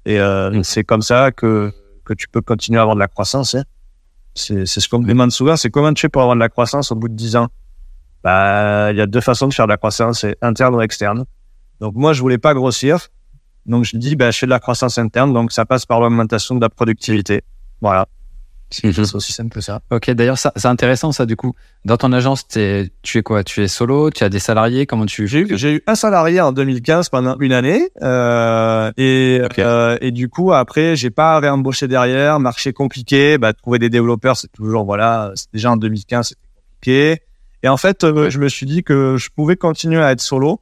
[0.06, 0.62] Et euh, Mhm.
[0.64, 1.72] c'est comme ça que,
[2.04, 3.56] que tu peux continuer à avoir de la croissance.
[3.56, 3.64] hein.
[4.36, 6.48] C'est c'est ce qu'on me demande souvent, c'est comment tu fais pour avoir de la
[6.48, 7.48] croissance au bout de 10 ans?
[8.24, 11.24] Bah, il y a deux façons de faire de la croissance, c'est interne ou externe.
[11.80, 13.08] Donc moi, je voulais pas grossir.
[13.66, 16.54] Donc je dis, bah, je fais de la croissance interne, donc ça passe par l'augmentation
[16.54, 17.42] de la productivité.
[17.80, 18.06] Voilà.
[18.84, 18.92] Mhm.
[18.92, 19.80] C'est aussi simple que ça.
[19.90, 21.26] Ok, d'ailleurs, ça, c'est intéressant ça.
[21.26, 21.54] Du coup,
[21.84, 23.42] dans ton agence, t'es- tu es quoi?
[23.42, 24.10] Tu es solo?
[24.10, 24.86] Tu as des salariés?
[24.86, 29.40] Comment tu J'ai eu, j'ai eu un salarié en 2015 pendant une année, euh, et,
[29.58, 32.38] euh, et du coup après, j'ai pas réembauché derrière.
[32.38, 35.32] Marché compliqué, bah, trouver des développeurs, c'est toujours voilà.
[35.52, 36.40] Déjà en 2015, c'était
[36.76, 37.22] compliqué.
[37.62, 40.60] Et en fait, euh, je me suis dit que je pouvais continuer à être solo.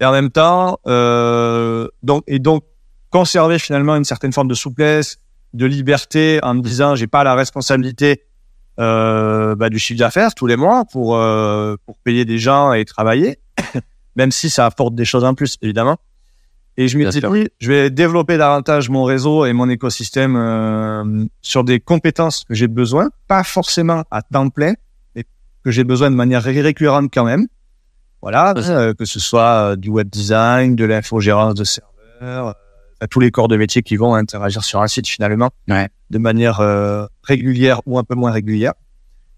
[0.00, 2.64] Et en même temps, euh, donc et donc
[3.10, 5.18] conserver finalement une certaine forme de souplesse,
[5.52, 8.24] de liberté en me disant j'ai pas la responsabilité
[8.80, 12.84] euh, bah, du chiffre d'affaires tous les mois pour euh, pour payer des gens et
[12.84, 13.38] travailler,
[14.16, 15.96] même si ça apporte des choses en plus évidemment.
[16.76, 21.24] Et je me dis oui, je vais développer davantage mon réseau et mon écosystème euh,
[21.40, 24.74] sur des compétences que j'ai besoin, pas forcément à temps plein,
[25.64, 27.46] que j'ai besoin de manière ré- récurrente quand même.
[28.22, 32.52] Voilà, euh, que ce soit euh, du web design, de l'infogérance de serveurs, euh,
[33.00, 35.88] à tous les corps de métier qui vont interagir sur un site finalement, Ouais.
[36.10, 38.72] de manière euh, régulière ou un peu moins régulière.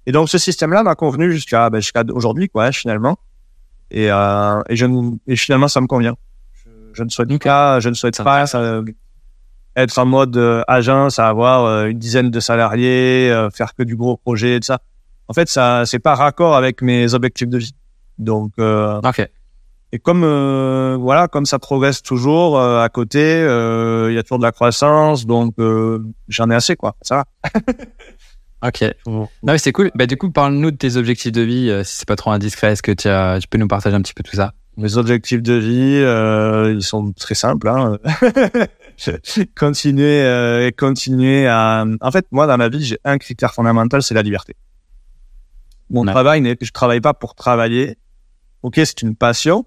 [0.07, 3.19] Et donc ce système-là m'a convenu jusqu'à ben, jusqu'à aujourd'hui quoi finalement.
[3.91, 6.15] Et, euh, et, je, ne- et finalement ça me convient.
[6.55, 8.45] Je, je ne souhaite pas, je ne souhaite pas
[9.75, 14.17] être en mode euh, agence, à avoir une dizaine de salariés, faire que du gros
[14.17, 14.79] projet et tout ça.
[15.29, 17.73] En fait, ça c'est pas raccord avec mes objectifs de vie.
[18.19, 19.29] Donc euh, Ok.
[19.93, 24.23] et comme euh, voilà, comme ça progresse toujours euh, à côté, euh, il y a
[24.23, 26.97] toujours de la croissance, donc euh, j'en ai assez quoi.
[27.03, 27.51] Ça va.
[28.67, 28.83] Ok.
[29.07, 29.91] Non, mais c'est cool.
[29.95, 32.73] Bah, du coup, parle-nous de tes objectifs de vie, euh, si c'est pas trop indiscret.
[32.73, 34.55] Est-ce que tu, as- tu peux nous partager un petit peu tout ça?
[34.79, 37.69] Mes objectifs de vie, euh, ils sont très simples.
[37.69, 37.99] Hein.
[39.59, 41.85] continuer, euh, continuer à.
[42.01, 44.55] En fait, moi dans ma vie, j'ai un critère fondamental, c'est la liberté.
[45.91, 47.97] Mon travail, n'est- je travaille pas pour travailler.
[48.63, 49.67] Ok, c'est une passion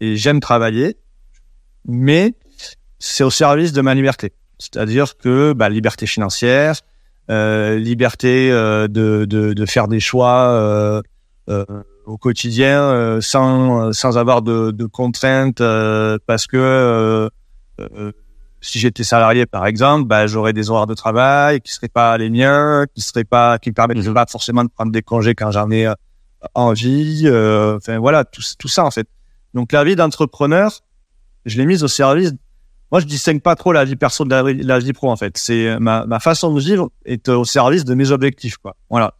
[0.00, 0.96] et j'aime travailler,
[1.86, 2.34] mais
[2.98, 4.32] c'est au service de ma liberté.
[4.58, 6.76] C'est-à-dire que bah, liberté financière,
[7.30, 11.02] euh, liberté euh, de, de, de faire des choix euh,
[11.48, 11.64] euh,
[12.06, 17.28] au quotidien euh, sans, sans avoir de, de contraintes euh, parce que euh,
[17.80, 18.12] euh,
[18.62, 22.30] si j'étais salarié par exemple, bah, j'aurais des horaires de travail qui seraient pas les
[22.30, 24.14] miens, qui seraient pas, qui me permettraient Mhm.
[24.14, 25.94] pas forcément de prendre des congés quand j'en ai euh,
[26.54, 27.22] envie.
[27.26, 29.06] euh, Enfin voilà, tout, tout ça en fait.
[29.52, 30.70] Donc la vie d'entrepreneur,
[31.44, 32.32] je l'ai mise au service.
[32.90, 35.36] Moi, je distingue pas trop la vie perso de la, la vie pro en fait.
[35.38, 38.76] C'est ma, ma façon de vivre est au service de mes objectifs quoi.
[38.90, 39.14] Voilà.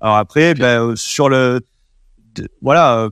[0.00, 1.60] Alors après, ben, euh, sur le,
[2.36, 3.10] de- voilà, euh,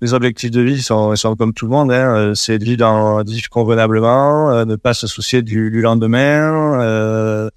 [0.00, 1.90] les objectifs de vie sont, sont comme tout le monde.
[1.92, 5.70] Hein, euh, c'est de vivre, dans, de vivre convenablement, euh, ne pas se soucier du,
[5.70, 6.80] du lendemain.
[6.80, 7.48] Euh,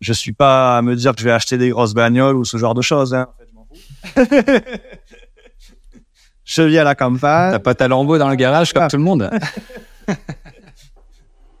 [0.00, 2.56] je suis pas à me dire que je vais acheter des grosses bagnoles ou ce
[2.56, 3.14] genre de choses.
[3.14, 3.28] Hein.
[3.56, 3.66] En
[4.24, 4.64] fait,
[6.44, 7.52] je vis à la campagne.
[7.52, 8.88] T'as pas ta lambeau dans le garage comme Ah.
[8.88, 9.30] tout le monde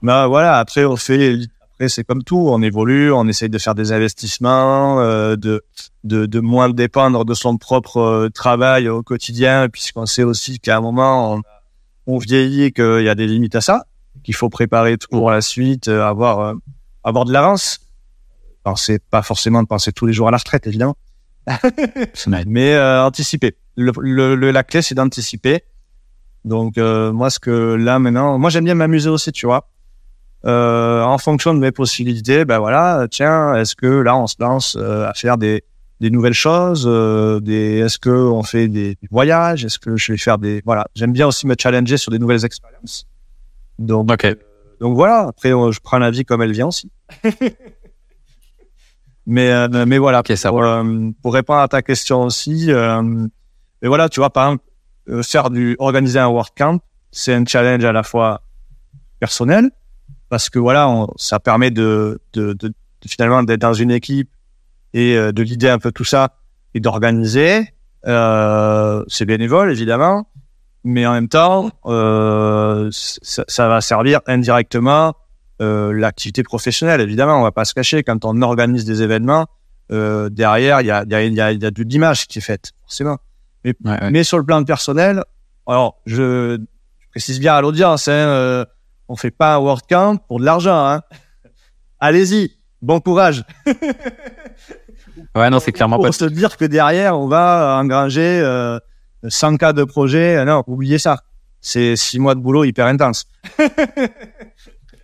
[0.02, 1.38] Bah voilà, après on fait,
[1.74, 5.62] après c'est comme tout, on évolue, on essaye de faire des investissements, euh, de,
[6.04, 10.76] de de moins dépendre de son propre euh, travail au quotidien, puisqu'on sait aussi qu'à
[10.76, 11.42] un moment on,
[12.06, 13.86] on vieillit et qu'il y a des limites à ça,
[14.22, 16.54] qu'il faut préparer tout pour la suite, euh, avoir euh,
[17.02, 17.80] avoir de l'avance.
[18.76, 20.96] C'est pas forcément de penser tous les jours à la retraite évidemment,
[22.46, 23.56] mais euh, anticiper.
[23.76, 25.64] Le, la clé c'est d'anticiper.
[26.44, 29.68] Donc moi ce que là maintenant, moi j'aime bien m'amuser aussi, tu vois.
[30.46, 34.76] Euh, en fonction de mes possibilités, ben voilà, tiens, est-ce que là on se lance
[34.78, 35.64] euh, à faire des,
[36.00, 40.12] des nouvelles choses, euh, des, est-ce que on fait des, des voyages, est-ce que je
[40.12, 43.06] vais faire des, voilà, j'aime bien aussi me challenger sur des nouvelles expériences.
[43.78, 44.24] Donc, Ok.
[44.26, 44.34] euh,
[44.80, 46.90] donc voilà, après euh, je prends la vie comme elle vient aussi.
[49.26, 50.62] mais euh, mais voilà, Ok, ça pour,
[51.22, 54.64] pour répondre à ta question aussi, euh, mais voilà, tu vois, par exemple,
[55.08, 56.80] euh, faire du organiser un WordCamp,
[57.10, 58.42] c'est un challenge à la fois
[59.20, 59.70] personnel
[60.34, 62.74] parce que voilà, on- ça permet de, de, de, de
[63.06, 64.30] finalement d'être dans une équipe
[64.92, 66.30] et euh, de l'idée un peu tout ça
[66.74, 67.72] et d'organiser.
[68.08, 70.28] Euh, c'est bénévole évidemment,
[70.82, 75.14] mais en même temps, euh, ça, ça va servir indirectement
[75.60, 77.00] l'activité professionnelle.
[77.00, 79.46] Évidemment, on va pas se cacher quand on organise des événements.
[79.88, 82.40] Derrière, il y a, y, a, il y, a, il y a de l'image qui
[82.40, 83.18] est faite, forcément.
[83.64, 84.10] Ouais, ouais.
[84.10, 85.22] Mais sur le plan personnel,
[85.68, 86.58] alors je,
[86.98, 88.66] je précise bien à l'audience, hein,
[89.08, 90.86] on fait pas un WordCamp pour de l'argent.
[90.86, 91.02] Hein.
[92.00, 93.44] Allez-y, bon courage.
[95.36, 96.06] Ouais, non, c'est clairement pas.
[96.06, 98.78] Pour se dire que derrière, on va engranger euh,
[99.26, 100.36] 100 cas de projet.
[100.36, 101.18] Euh, Non, oubliez ça.
[101.60, 103.24] C'est six mois de boulot hyper intense.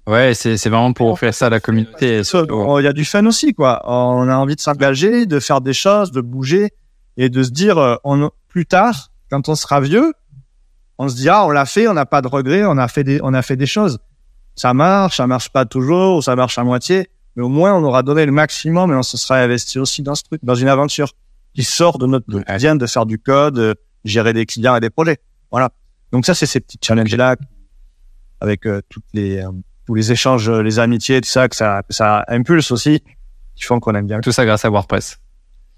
[0.06, 2.22] Ouais, c'est c'est vraiment pour offrir ça à la communauté.
[2.34, 3.80] Il y a du fun aussi, quoi.
[3.84, 6.70] On a envie de s'engager, de faire des choses, de bouger
[7.16, 10.12] et de se dire, euh, on, plus tard, quand on sera vieux,
[11.02, 13.20] on se dira, on l'a fait, on n'a pas de regrets, on a fait des,
[13.22, 14.00] on a fait des choses.
[14.54, 17.82] Ça marche, ça marche pas toujours, ou ça marche à moitié, mais au moins on
[17.84, 20.68] aura donné le maximum et on se sera investi aussi dans ce truc, dans une
[20.68, 21.12] aventure
[21.54, 24.90] qui sort de notre quotidien de faire du code, euh, gérer des clients et des
[24.90, 25.16] projets.
[25.50, 25.70] Voilà.
[26.12, 27.36] Donc ça, c'est ces petits challenges-là
[28.42, 29.50] avec euh, toutes les, euh,
[29.86, 33.02] tous les échanges, les amitiés, tout ça, que ça, ça impulse aussi,
[33.56, 34.20] qui font qu'on aime bien.
[34.20, 35.18] Tout ça grâce à WordPress.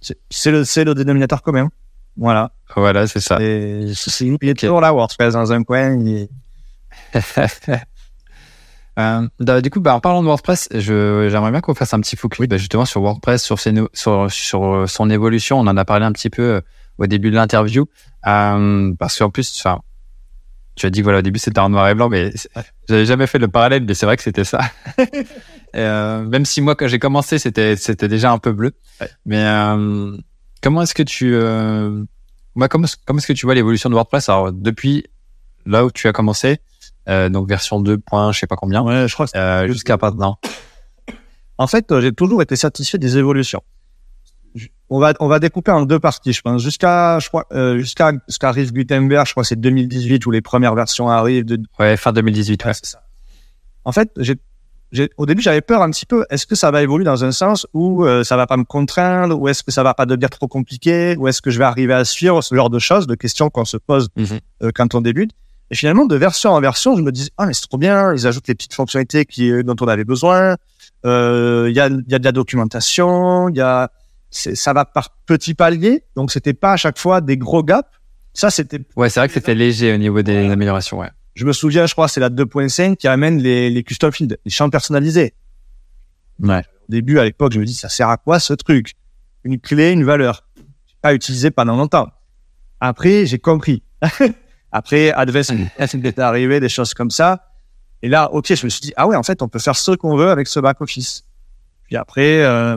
[0.01, 1.71] C'est c'est le, c'est le dénominateur commun.
[2.17, 2.53] Voilà.
[2.77, 3.39] Voilà, c'est ça.
[3.41, 5.95] Et c'est il est toujours là, WordPress dans un coin.
[5.99, 6.29] il-
[8.99, 12.01] Euh, bah, du coup, bah, en parlant de WordPress, je, j'aimerais bien qu'on fasse un
[12.01, 15.59] petit focus bah, justement sur WordPress, sur, ses no- sur, sur euh, son évolution.
[15.59, 16.61] On en a parlé un petit peu euh,
[16.99, 17.87] au début de l'interview.
[18.27, 19.81] Euh, parce qu'en plus, enfin,
[20.75, 22.33] tu as dit que voilà, au début c'était en noir et blanc, mais
[22.87, 24.61] j'avais jamais fait le parallèle, mais c'est vrai que c'était ça.
[25.75, 28.73] Et, euh, même si moi, quand j'ai commencé, c'était, c'était déjà un peu bleu.
[29.01, 29.09] Ouais.
[29.25, 29.43] Mais
[30.63, 32.05] comment est-ce que tu, euh,
[32.57, 34.29] bah, comment, comment est-ce que tu vois l'évolution de WordPress?
[34.29, 35.05] Alors, depuis
[35.67, 36.59] là où tu as commencé,
[37.09, 37.99] euh, donc version 2.
[37.99, 40.39] point, je sais pas combien, Ouais, je crois que euh, jusqu'à maintenant.
[41.59, 43.63] En fait, j'ai toujours été satisfait des évolutions.
[44.89, 46.63] On va, on va découper en deux parties, je pense.
[46.63, 50.43] Jusqu'à, je crois, euh, jusqu'à ce qu'arrive Gutenberg, je crois que c'est 2018 où les
[50.43, 51.47] premières versions arrivent.
[51.47, 51.59] De...
[51.79, 52.63] Ouais, fin 2018.
[52.63, 52.69] Ouais.
[52.69, 53.03] Ouais, c'est ça.
[53.85, 54.37] En fait, j'ai,
[55.17, 56.25] au début, j'avais peur un petit peu.
[56.31, 59.41] Est-ce que ça va évoluer dans un sens où euh, ça va pas me contraindre,
[59.41, 61.95] ou est-ce que ça va pas devenir trop compliqué, ou est-ce que je vais arriver
[61.95, 64.27] à suivre ce genre de choses, de questions qu'on se pose Mhm.
[64.65, 65.31] euh, quand on débute?
[65.71, 68.13] Et finalement, de version en version, je me dis ah mais c'est trop bien.
[68.13, 70.57] Ils ajoutent les petites fonctionnalités qui euh, dont on avait besoin.
[71.07, 73.49] Euh, Il y a, y a de la documentation.
[73.49, 73.91] Il y a
[74.31, 76.05] ça va par petits paliers.
[76.17, 77.89] Donc c'était pas à chaque fois des gros gaps.
[78.35, 80.99] Ça c'était Ouais, c'est vrai que c'était léger au niveau des améliorations.
[81.01, 81.11] Ouais.
[81.35, 84.51] Je me souviens, je crois, c'est la 2.5 qui amène les, les custom fields, les
[84.51, 85.35] champs personnalisés.
[86.41, 86.63] Ouais.
[86.89, 88.95] Au début, à l'époque, je me dis, ça sert à quoi ce truc?
[89.45, 90.47] Une clé, une valeur.
[90.57, 92.09] J'ai pas utilisé pendant longtemps.
[92.81, 93.83] Après, j'ai compris.
[94.73, 97.49] Après, Advanced est arrivé, des choses comme ça.
[98.03, 99.93] Et là, ok, je me suis dit, ah ouais, en fait, on peut faire ce
[99.93, 101.25] qu'on veut avec ce back-office.
[101.85, 102.77] Puis après, euh,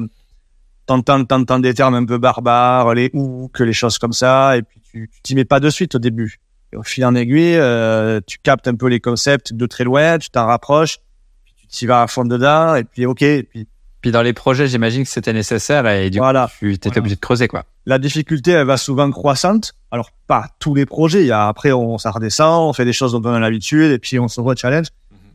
[0.86, 4.62] t'entends, t'entends des termes un peu barbares, les ou, que les choses comme ça, et
[4.62, 6.39] puis tu tu t'y mets pas de suite au début.
[6.76, 10.18] Et au fil en aiguille, euh, tu captes un peu les concepts de très loin,
[10.18, 10.98] tu t'en rapproches,
[11.46, 13.66] puis tu t'y vas à fond dedans, et puis ok, et puis
[14.02, 16.48] Puis dans les projets, j'imagine que c'était nécessaire et du Voilà.
[16.48, 17.00] coup, tu étais Voilà.
[17.00, 17.64] obligé de creuser quoi.
[17.86, 19.74] la difficulté, elle va souvent croissante.
[19.92, 21.22] Alors, pas tous les projets.
[21.22, 23.92] Il y a, après, on, ça redescend, on fait des choses dont on a l'habitude,
[23.92, 24.88] et puis on se re-challenge.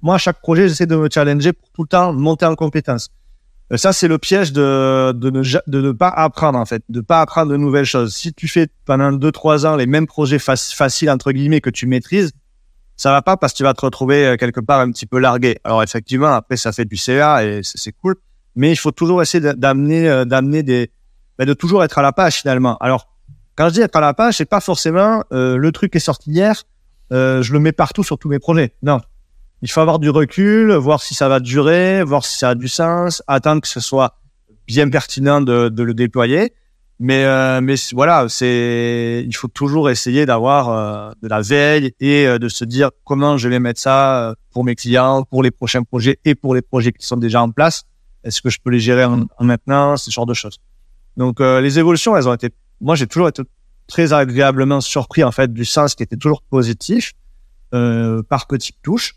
[0.02, 3.08] Moi, à chaque projet, j'essaie de me challenger pour tout le temps monter en compétence.
[3.72, 7.00] Euh, Ça, c'est le piège de, de, ne, de ne pas apprendre, en fait, de
[7.00, 8.14] pas apprendre de nouvelles choses.
[8.14, 11.70] Si tu fais pendant deux, trois ans les mêmes projets fac- faciles, entre guillemets, que
[11.70, 12.32] tu maîtrises,
[12.96, 15.18] ça va pas parce que tu vas te retrouver euh, quelque part un petit peu
[15.18, 15.58] largué.
[15.64, 18.16] Alors, effectivement, après, ça fait du CA et c'est cool.
[18.56, 20.90] Mais il faut toujours essayer d'a- d'amener, euh, d'amener des,
[21.38, 22.76] ben, de toujours être à la page finalement.
[22.78, 23.06] Alors,
[23.56, 26.30] quand je dis être à la page, c'est pas forcément euh, le truc est sorti
[26.30, 26.64] hier,
[27.12, 28.74] euh, je le mets partout sur tous mes projets.
[28.82, 29.00] Non.
[29.62, 32.68] Il faut avoir du recul, voir si ça va durer, voir si ça a du
[32.68, 34.16] sens, attendre que ce soit
[34.66, 36.54] bien pertinent de, de le déployer.
[36.98, 42.26] Mais, euh, mais voilà, c'est, il faut toujours essayer d'avoir euh, de la veille et
[42.26, 45.50] euh, de se dire comment je vais mettre ça euh, pour mes clients, pour les
[45.50, 47.84] prochains projets et pour les projets qui sont déjà en place.
[48.22, 50.58] Est-ce que je peux les gérer en, en maintenant, ce genre de choses.
[51.16, 52.50] Donc euh, les évolutions, elles ont été.
[52.82, 53.42] Moi, j'ai toujours été
[53.86, 57.12] très agréablement surpris en fait du sens qui était toujours positif
[57.74, 59.14] euh, par petites touches.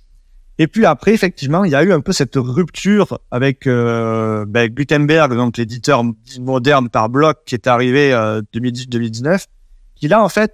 [0.64, 4.70] Et puis après, effectivement, il y a eu un peu cette rupture avec euh, ben,
[4.70, 6.06] Gutenberg, donc l'éditeur
[6.40, 9.48] moderne par bloc qui est arrivé euh, 2018-2019,
[9.96, 10.54] qui là en fait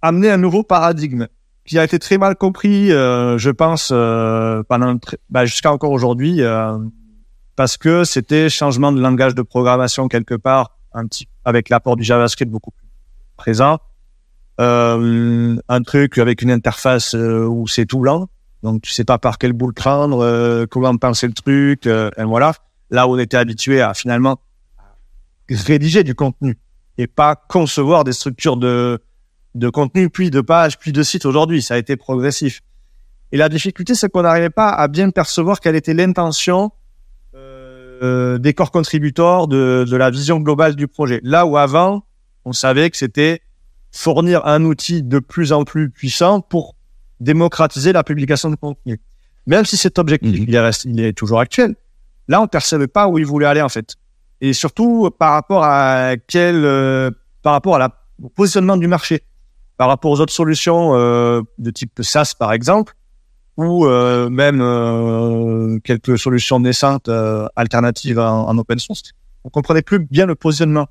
[0.00, 1.28] amené un nouveau paradigme
[1.64, 4.64] qui a été très mal compris, euh, je pense, euh,
[5.30, 6.40] ben, jusqu'à encore aujourd'hui,
[7.54, 12.02] parce que c'était changement de langage de programmation quelque part, un petit avec l'apport du
[12.02, 12.88] JavaScript beaucoup plus
[13.36, 13.78] présent,
[14.58, 18.28] un truc avec une interface où c'est tout blanc,
[18.62, 22.54] donc tu sais pas par quel bout le prendre, comment penser le truc, et voilà.
[22.90, 24.38] Là où on était habitué à finalement
[25.48, 26.58] rédiger du contenu
[26.98, 29.00] et pas concevoir des structures de
[29.54, 31.62] de contenu, puis de pages, puis de sites aujourd'hui.
[31.62, 32.62] Ça a été progressif.
[33.32, 36.70] Et la difficulté, c'est qu'on n'arrivait pas à bien percevoir quelle était l'intention
[37.34, 41.20] euh, des corps contributeurs de, de la vision globale du projet.
[41.22, 42.04] Là où avant,
[42.44, 43.40] on savait que c'était
[43.90, 46.76] fournir un outil de plus en plus puissant pour
[47.22, 49.00] démocratiser la publication de contenu.
[49.46, 50.46] Même si cet objectif, mhm.
[50.48, 51.74] il, est il est toujours actuel,
[52.28, 53.96] là, on ne percevait pas où il voulait aller en fait.
[54.40, 57.10] Et surtout par rapport à quel, euh,
[57.42, 57.90] par rapport à la,
[58.22, 59.22] au positionnement du marché
[59.78, 62.94] par rapport aux autres solutions euh, de type SaaS par exemple,
[63.56, 67.08] ou euh, même quelques solutions naissantes
[67.56, 69.02] alternatives en, open source,
[69.44, 70.86] on comprenait plus bien le positionnement.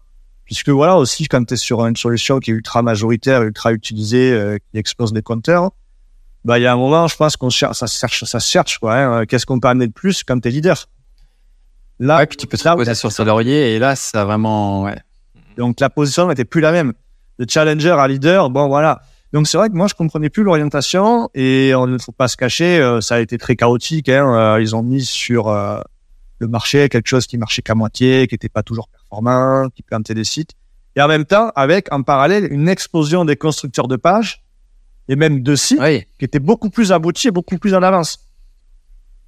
[0.46, 4.58] Puisque voilà aussi quand tu es sur une solution qui est ultra majoritaire, ultra utilisée,
[4.72, 5.72] qui explose les compteurs,
[6.44, 8.96] bah il y a un moment, je pense qu'on cherche, ça cherche, ça cherche quoi.
[8.96, 10.88] Hein, Qu'est-ce qu'on peut amener de plus quand tu es leader
[12.00, 14.98] Là, ouais, tu peux te poser sur ce laurier et là, ça vraiment, ouais.
[15.58, 16.94] Donc la position n'était plus la même
[17.38, 18.50] de challenger à leader.
[18.50, 19.02] Bon, voilà.
[19.34, 22.36] Donc c'est vrai que moi je comprenais plus l'orientation et on ne faut pas se
[22.36, 24.10] cacher, euh, ça a été très chaotique.
[24.10, 25.80] Hein, euh, ils ont mis sur euh,
[26.40, 30.16] le marché quelque chose qui marchait qu'à moitié, qui n'était pas toujours performant, qui plantait
[30.16, 30.52] des sites.
[30.96, 34.44] Et en même temps, avec en parallèle une explosion des constructeurs de pages
[35.08, 35.80] et même de sites
[36.20, 38.28] qui étaient beaucoup plus aboutis et beaucoup plus en avance.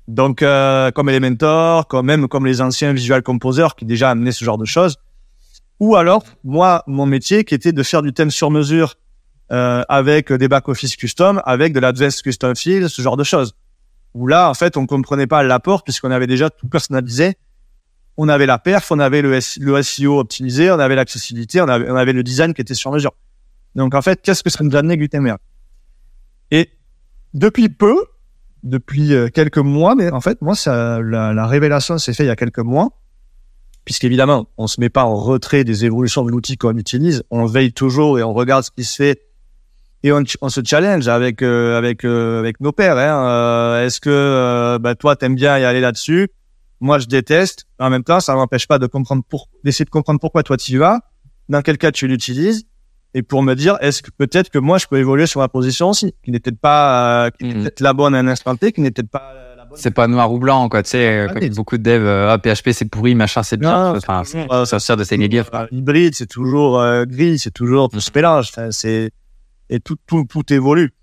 [0.08, 4.58] Donc comme Elementor, comme même comme les anciens Visual Composer qui déjà amenaient ce genre
[4.58, 4.98] de choses.
[5.80, 8.96] Ou alors, moi, mon métier qui était de faire du thème sur mesure
[9.52, 13.54] euh, avec des back-office custom, avec de l'advanced custom field, ce genre de choses.
[14.14, 17.36] Où là, en fait, on comprenait pas l'apport puisqu'on avait déjà tout personnalisé.
[18.16, 21.96] On avait la perf, on avait le, SEO optimisé, on avait l'accessibilité, on avait, on
[21.96, 23.12] avait le design qui était sur mesure.
[23.76, 25.40] Donc, en fait, qu'est-ce que ça nous amenait Gutenberg?
[26.54, 26.70] Et
[27.34, 27.98] depuis peu,
[28.64, 32.30] depuis euh, quelques mois, mais en fait, moi, ça, la, la révélation s'est faite il
[32.30, 32.92] y a quelques mois
[33.86, 37.74] puisqu'évidemment, on se met pas en retrait des évolutions de l'outil qu'on utilise, on veille
[37.74, 39.22] toujours et on regarde ce qui se fait
[40.04, 42.98] et on, on se challenge avec euh, avec euh, avec nos pères.
[42.98, 43.28] Hein.
[43.28, 46.30] Euh, est-ce que bah, toi t'aimes bien y aller là-dessus?
[46.82, 47.66] Moi, je déteste.
[47.80, 50.74] En même temps, ça m'empêche pas de comprendre pour d'essayer de comprendre pourquoi toi tu
[50.74, 51.00] y vas,
[51.48, 52.66] dans quel cas tu l'utilises,
[53.14, 55.90] et pour me dire est-ce que peut-être que moi je peux évoluer sur ma position
[55.90, 57.62] aussi, qui n'est peut-être pas qui est mmh.
[57.62, 59.34] peut-être la bonne à un instant T, qui n'est peut-être pas
[59.76, 60.84] c'est pas noir ou blanc, quoi.
[60.84, 63.96] Tu sais, ah, beaucoup de devs, ah, PHP c'est pourri, machin c'est bien.
[63.96, 64.24] Enfin,
[64.66, 65.46] ça sert de sénégal.
[65.72, 68.52] Hybride, c'est toujours euh, gris, c'est toujours tout ce mélange.
[68.70, 69.12] c'est
[69.70, 70.94] et tout, tout, tout évolue.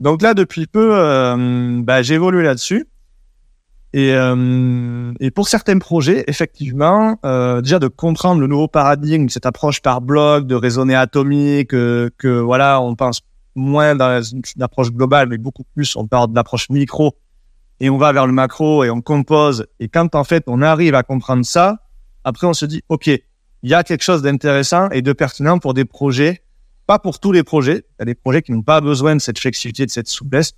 [0.00, 2.86] Donc là, depuis peu, euh, bah, j'ai évolué là-dessus.
[3.92, 9.46] Et, euh, et pour certains projets, effectivement, euh, déjà de comprendre le nouveau paradigme, cette
[9.46, 13.22] approche par bloc, de raisonner atomique, que, que voilà, on pense
[13.56, 17.16] moins dans une approche globale, mais beaucoup plus on parle de l'approche micro
[17.80, 19.66] et on va vers le macro et on compose.
[19.80, 21.78] Et quand en fait on arrive à comprendre ça,
[22.24, 25.74] après on se dit ok, il y a quelque chose d'intéressant et de pertinent pour
[25.74, 26.42] des projets,
[26.86, 27.84] pas pour tous les projets.
[27.98, 30.52] Il y a des projets qui n'ont pas besoin de cette flexibilité, de cette souplesse,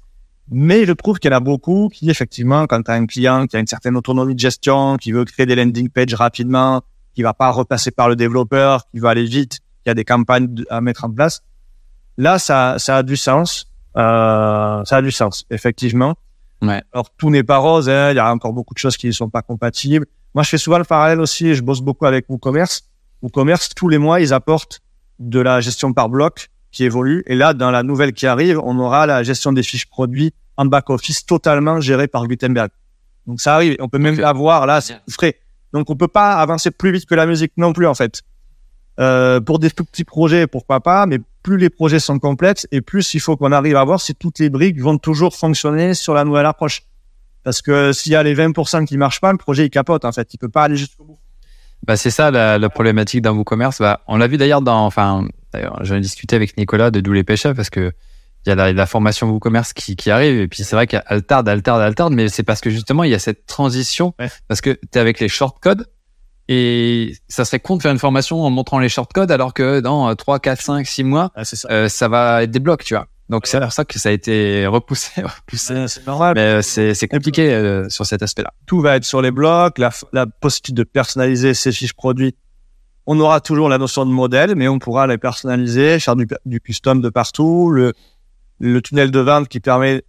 [0.50, 3.46] mais je trouve qu'il y en a beaucoup qui effectivement, quand tu as un client
[3.46, 6.82] qui a une certaine autonomie de gestion, qui veut créer des landing pages rapidement,
[7.14, 10.64] qui va pas repasser par le développeur, qui va aller vite, qui a des campagnes
[10.70, 11.42] à mettre en place,
[12.18, 13.68] là ça, ça a du sens.
[13.96, 16.14] Euh, ça a du sens, effectivement.
[16.62, 16.82] Ouais.
[16.92, 18.10] Alors tout n'est pas rose, hein.
[18.10, 20.06] il y a encore beaucoup de choses qui ne sont pas compatibles.
[20.34, 21.54] Moi, je fais souvent le parallèle aussi.
[21.54, 22.82] Je bosse beaucoup avec WooCommerce.
[23.20, 24.80] WooCommerce, tous les mois, ils apportent
[25.18, 27.22] de la gestion par bloc qui évolue.
[27.26, 30.64] Et là, dans la nouvelle qui arrive, on aura la gestion des fiches produits en
[30.64, 32.70] back office totalement gérée par Gutenberg.
[33.26, 33.76] Donc ça arrive.
[33.78, 35.36] On peut même l'avoir là, c'est frais.
[35.72, 38.22] Donc on peut pas avancer plus vite que la musique non plus en fait.
[39.00, 42.82] Euh, pour des tout petits projets, pourquoi pas, mais plus les projets sont complexes et
[42.82, 46.14] plus il faut qu'on arrive à voir si toutes les briques vont toujours fonctionner sur
[46.14, 46.82] la nouvelle approche.
[47.42, 50.12] Parce que s'il y a les 20% qui marchent pas, le projet il capote en
[50.12, 51.18] fait, il peut pas aller jusqu'au bout.
[51.86, 53.80] Bah c'est ça la, la, problématique dans WooCommerce.
[53.80, 57.12] Bah, on l'a vu d'ailleurs dans, enfin, d'ailleurs, j'en ai discuté avec Nicolas de D'où
[57.12, 57.92] les pêcheurs parce que
[58.44, 61.22] il y a la, la formation WooCommerce qui, qui arrive et puis c'est vrai qu'elle
[61.22, 64.14] tarde, elle tarde, elle tarde, mais c'est parce que justement il y a cette transition
[64.48, 65.86] parce que tu es avec les shortcodes
[66.48, 70.14] et ça serait con de faire une formation en montrant les shortcodes alors que dans
[70.14, 71.68] 3, 4, 5, 6 mois, ah, ça.
[71.70, 72.08] Euh, ça.
[72.08, 73.06] va être des blocs, tu vois.
[73.28, 75.22] Donc c'est pour ça que ça a été repoussé.
[75.22, 75.86] repoussé.
[75.86, 76.34] C'est normal.
[76.34, 78.52] Mais euh, c'est compliqué euh, sur cet aspect-là.
[78.66, 82.34] Tout va être sur les blocs, la, la possibilité de personnaliser ces fiches produits.
[83.06, 86.60] On aura toujours la notion de modèle, mais on pourra les personnaliser, faire du, du
[86.60, 87.70] custom de partout.
[87.70, 87.92] Le,
[88.60, 90.04] le tunnel de vente qui permet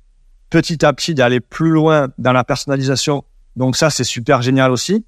[0.51, 3.23] petit à petit d'aller plus loin dans la personnalisation.
[3.55, 5.05] Donc ça, c'est super génial aussi.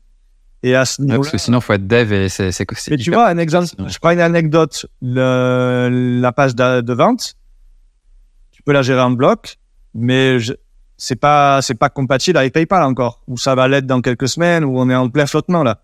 [0.63, 2.97] Et à ce Ouais, niveau parce que sinon, faut être dev et c'est c'est mais
[2.97, 7.35] tu vois, un exemple, Sinon- je prends une anecdote, le, la page de, de vente,
[8.51, 9.57] tu peux la gérer en bloc,
[9.93, 10.53] mais je,
[10.97, 14.63] c'est pas, c'est pas compatible avec PayPal encore, ou ça va l'être dans quelques semaines,
[14.63, 15.81] où on est en plein flottement là.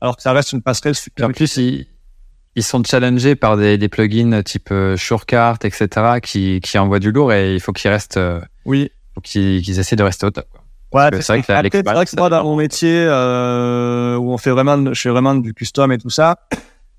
[0.00, 1.26] Alors que ça reste une passerelle super.
[1.28, 1.86] en plus, ils,
[2.56, 5.88] ils sont challengés par des, des plugins type euh, Surecart, etc.,
[6.22, 8.90] qui, qui envoient du lourd et il faut qu'ils restent, euh, Oui.
[9.14, 10.46] faut qu'ils essaient de rester au top.
[10.92, 14.38] Ouais, c'est vrai que après, c'est vrai que moi, dans mon métier, euh, où on
[14.38, 16.36] fait vraiment, je fais vraiment du custom et tout ça,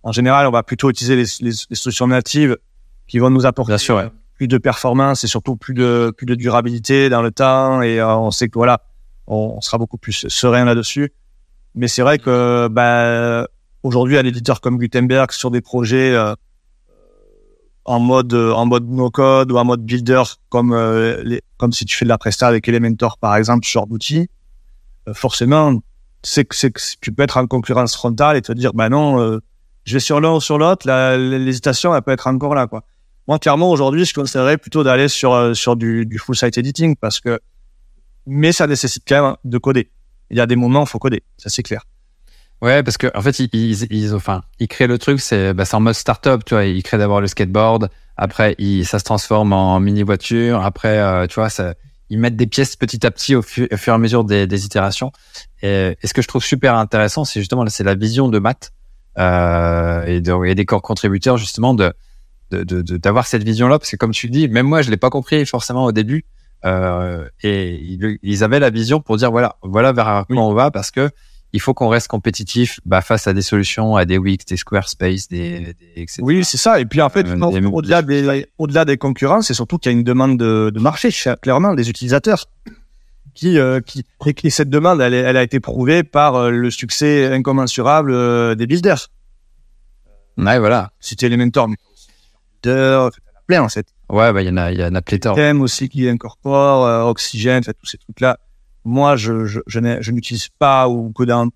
[0.04, 2.58] en général, on va plutôt utiliser les, les, les solutions natives
[3.08, 4.08] qui vont nous apporter Bien sûr, ouais.
[4.36, 8.16] plus de performance et surtout plus de plus de durabilité dans le temps et euh,
[8.16, 8.80] on sait que voilà
[9.28, 11.12] on, on sera beaucoup plus serein là-dessus
[11.76, 13.48] mais c'est vrai que bah,
[13.84, 16.34] aujourd'hui un éditeur comme Gutenberg sur des projets euh,
[17.86, 21.96] en mode en mode no code ou en mode builder comme euh, comme si tu
[21.96, 24.28] fais de la presta avec Elementor par exemple ce genre d'outils
[25.08, 25.80] euh, forcément
[26.24, 26.70] c'est que
[27.02, 29.40] tu peux être en concurrence frontale et te dire bah non euh,
[29.86, 32.84] je vais sur l'un ou sur l'autre la- l'hésitation elle peut être encore là quoi
[33.28, 36.96] moi, clairement, aujourd'hui, je conseillerais plutôt d'aller sur, euh, sur du, du full site editing
[36.96, 37.40] parce que,
[38.26, 39.92] mais ça nécessite quand même de coder.
[40.32, 41.24] Il y a des moments où il faut coder.
[41.38, 41.84] Ça, c'est clair.
[42.62, 43.50] Ouais, parce que en fait, ils,
[43.92, 46.66] ils, enfin, ils créent le truc, c'est bah, c'est en mode startup, tu vois.
[46.66, 51.40] Ils créent d'abord le skateboard, après, ça se transforme en mini voiture, après, euh, tu
[51.40, 51.50] vois,
[52.12, 54.66] ils mettent des pièces petit à petit au, fu- au fur et à mesure des,
[54.66, 55.12] itérations.
[55.64, 58.74] Et, ce que je trouve super intéressant, c'est justement, c'est la vision de Matt
[59.18, 61.94] euh, et, de, et des corps contributeurs justement de-
[62.52, 65.46] d'avoir cette vision-là, parce que comme tu le dis, même moi, je l'ai pas compris
[65.46, 66.26] forcément au début.
[66.66, 70.70] Euh, et ils, ils avaient la vision pour dire voilà, voilà vers quoi on va,
[70.72, 71.10] parce que
[71.54, 75.28] il faut qu'on reste compétitif bah, face à des solutions, à des Wix, des Squarespace,
[75.28, 76.22] des, des etc.
[76.24, 76.80] Oui, c'est ça.
[76.80, 79.98] Et puis, en fait, Euh, au-delà des, au-delà des concurrents, c'est surtout qu'il y a
[79.98, 81.10] une demande de, de marché,
[81.42, 82.46] clairement, des utilisateurs.
[83.34, 88.56] Qui, euh, qui, et qui- cette demande, elle, a été prouvée par le succès incommensurable
[88.56, 89.08] des builders.
[90.38, 90.92] Ouais, voilà.
[91.00, 91.76] C'était Elementor, mais
[92.64, 93.10] Builder,
[93.48, 93.88] plein, en fait.
[94.12, 95.36] Ouais, bah, il y en a, il y en a pléthore.
[95.36, 98.38] thème aussi qui incorpore, euh, oxygène, tous ces trucs-là.
[98.84, 101.48] Moi, je, je, je n'utilise pas ou que d'un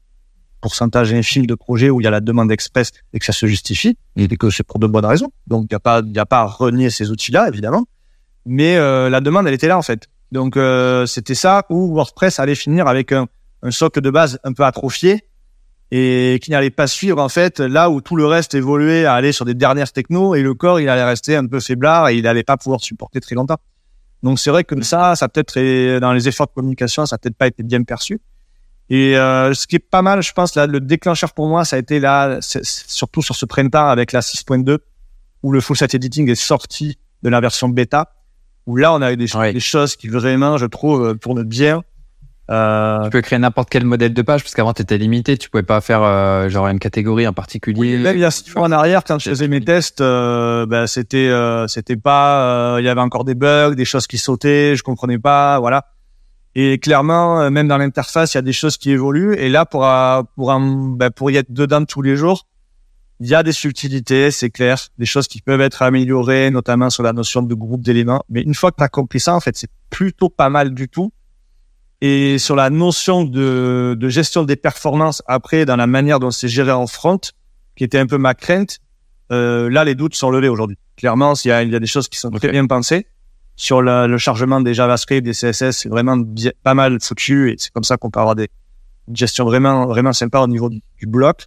[0.62, 3.46] pourcentage infime de projets où il y a la demande express et que ça se
[3.46, 5.32] justifie et que c'est pour de bonnes raisons.
[5.48, 7.86] Donc, il n'y a pas, il a pas à renier ces outils-là, évidemment.
[8.46, 10.08] Mais euh, la demande, elle était là, en fait.
[10.32, 13.28] Donc, euh, c'était ça où WordPress allait finir avec un,
[13.64, 15.26] un socle de base un peu atrophié
[15.92, 19.32] et qui n'allait pas suivre, en fait, là où tout le reste évoluait à aller
[19.32, 22.28] sur des dernières technos et le corps, il allait rester un peu faiblard et il
[22.28, 23.58] allait pas pouvoir supporter très longtemps.
[24.24, 27.48] Donc c'est vrai que ça, ça peut-être dans les efforts de communication, ça peut-être pas
[27.48, 28.20] été bien perçu.
[28.90, 31.76] Et euh, ce qui est pas mal, je pense, là, le déclencheur pour moi, ça
[31.76, 34.78] a été là, surtout sur ce printemps avec la 6.2,
[35.44, 38.14] où le full site editing est sorti de la version bêta,
[38.68, 39.28] où là on a eu des,
[39.60, 41.84] choses qui vraiment, je trouve, tournent bien.
[42.52, 45.38] Euh, Tu peux créer n'importe quel modèle de page, parce qu'avant, tu étais limité.
[45.38, 47.98] Tu pouvais pas faire euh, genre une catégorie en particulier.
[47.98, 50.86] Même il y a six mois en arrière, quand je faisais mes tests, euh, ben,
[50.88, 54.76] c'était euh, c'était pas, euh, il y avait encore des bugs, des choses qui sautaient,
[54.76, 55.86] je comprenais pas, voilà.
[56.58, 59.34] Et clairement, même dans l'interface, il y a des choses qui évoluent.
[59.36, 59.82] Et là, pour
[60.36, 62.48] pour un- ben, pour y être dedans tous les jours,
[63.20, 67.02] il y a des subtilités, c'est clair, des choses qui peuvent être améliorées, notamment sur
[67.04, 68.24] la notion de groupe d'éléments.
[68.30, 70.88] Mais une fois que tu as compris ça, en fait, c'est plutôt pas mal du
[70.88, 71.12] tout.
[72.02, 76.48] Et sur la notion de, de gestion des performances après, dans la manière dont c'est
[76.50, 77.20] géré en front,
[77.76, 78.80] qui était un peu ma crainte,
[79.32, 80.78] euh, là, les doutes sont levés aujourd'hui.
[80.98, 83.08] Clairement, il y a, il y a des choses qui sont très bien pensées.
[83.56, 87.56] Sur le, le chargement des JavaScript, des CSS, c'est vraiment bien- pas mal foutu et
[87.58, 88.50] c'est comme ça qu'on peut avoir des
[89.08, 91.46] une gestion vraiment, vraiment sympa au niveau du, du bloc.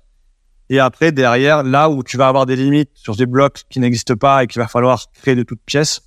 [0.71, 4.17] Et après, derrière, là où tu vas avoir des limites sur des blocs qui n'existent
[4.17, 6.03] pas et qu'il va falloir créer de toutes pièces,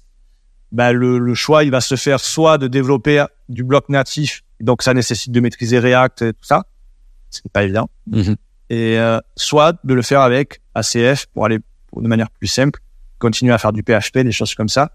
[0.71, 4.81] ben le, le choix, il va se faire soit de développer du bloc natif, donc
[4.83, 6.63] ça nécessite de maîtriser React et tout ça,
[7.29, 8.35] c'est pas évident, Mhm.
[8.69, 11.59] et euh, soit de le faire avec ACF pour aller
[11.95, 12.79] de manière plus simple,
[13.19, 14.91] continuer à faire du PHP, des choses comme ça.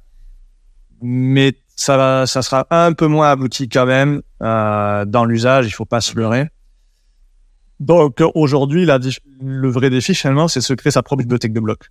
[1.02, 5.66] Mais ça va, ça sera un peu moins abouti quand même euh, dans l'usage.
[5.66, 6.48] Il faut pas se leurrer.
[7.80, 11.90] Donc aujourd'hui, le vrai défi finalement, c'est de se créer sa propre bibliothèque de blocs.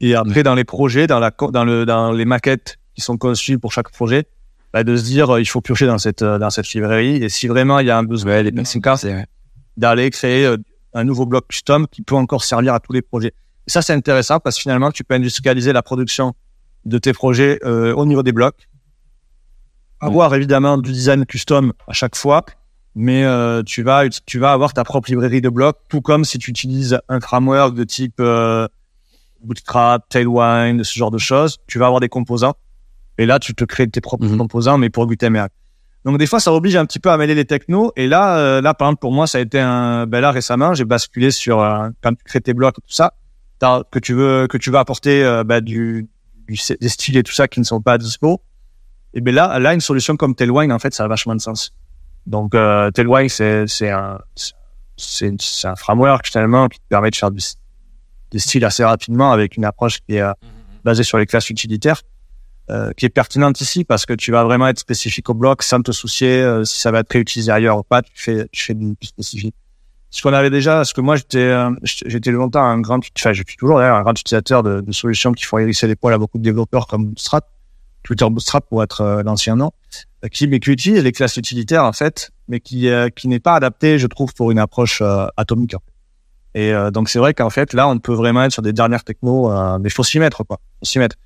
[0.00, 3.58] Et après, dans les projets, dans la, dans le, dans les maquettes qui sont conçues
[3.58, 4.26] pour chaque projet,
[4.72, 7.16] bah, de se dire, euh, il faut piocher dans cette, euh, dans cette librairie.
[7.16, 8.52] Et si vraiment il y a un besoin, les
[9.76, 10.56] d'aller créer euh,
[10.94, 13.34] un nouveau bloc custom qui peut encore servir à tous les projets.
[13.66, 16.34] Et ça, c'est intéressant parce que finalement, tu peux industrialiser la production
[16.84, 18.68] de tes projets euh, au niveau des blocs.
[20.00, 22.44] Avoir évidemment du design custom à chaque fois,
[22.94, 26.38] mais euh, tu vas tu vas avoir ta propre librairie de blocs, tout comme si
[26.38, 28.68] tu utilises un framework de type euh,
[29.44, 31.58] Bootstrap, Tailwind, ce genre de choses.
[31.66, 32.54] Tu vas avoir des composants,
[33.18, 34.38] et là tu te crées tes propres Mhm.
[34.38, 35.48] composants, mais pour Gutenberg.
[36.04, 37.90] Donc des fois, ça oblige un petit peu à mêler les technos.
[37.96, 40.06] Et là, euh, là par exemple pour moi, ça a été un.
[40.06, 43.14] Ben là récemment, j'ai basculé sur euh, quand tu crées tes blocs et tout ça,
[43.90, 46.06] que tu veux que tu veux apporter euh, ben, du,
[46.46, 48.42] du des styles et tout ça qui ne sont pas dispo.
[49.14, 51.72] Et ben là, là une solution comme Tailwind en fait, ça a vachement de sens.
[52.26, 54.18] Donc euh, Tailwind c'est c'est un
[54.96, 55.32] c'est
[55.64, 57.42] un framework finalement qui te permet de faire du,
[58.34, 60.32] des styles assez rapidement avec une approche qui est euh,
[60.84, 62.02] basée sur les classes utilitaires
[62.70, 65.82] euh, qui est pertinente ici parce que tu vas vraiment être spécifique au bloc sans
[65.82, 68.00] te soucier euh, si ça va être réutilisé ailleurs ou pas.
[68.00, 69.54] Tu fais, tu fais du, spécifique.
[70.08, 73.42] Ce qu'on avait déjà, parce que moi j'étais, euh, j'étais longtemps un grand, enfin je
[73.46, 76.18] suis toujours d'ailleurs un grand utilisateur de, de solutions qui font hérisser les poils à
[76.18, 77.46] beaucoup de développeurs comme Bootstrap,
[78.02, 79.72] Twitter Bootstrap pour être l'ancien nom,
[80.32, 83.56] qui mais qui utilise les classes utilitaires en fait, mais qui euh, qui n'est pas
[83.56, 85.02] adapté, je trouve, pour une approche
[85.36, 85.74] atomique.
[86.54, 89.02] Et euh, donc c'est vrai qu'en fait là on peut vraiment être sur des dernières
[89.04, 91.16] technos, euh, mais faut s'y mettre quoi, faut s'y mettre.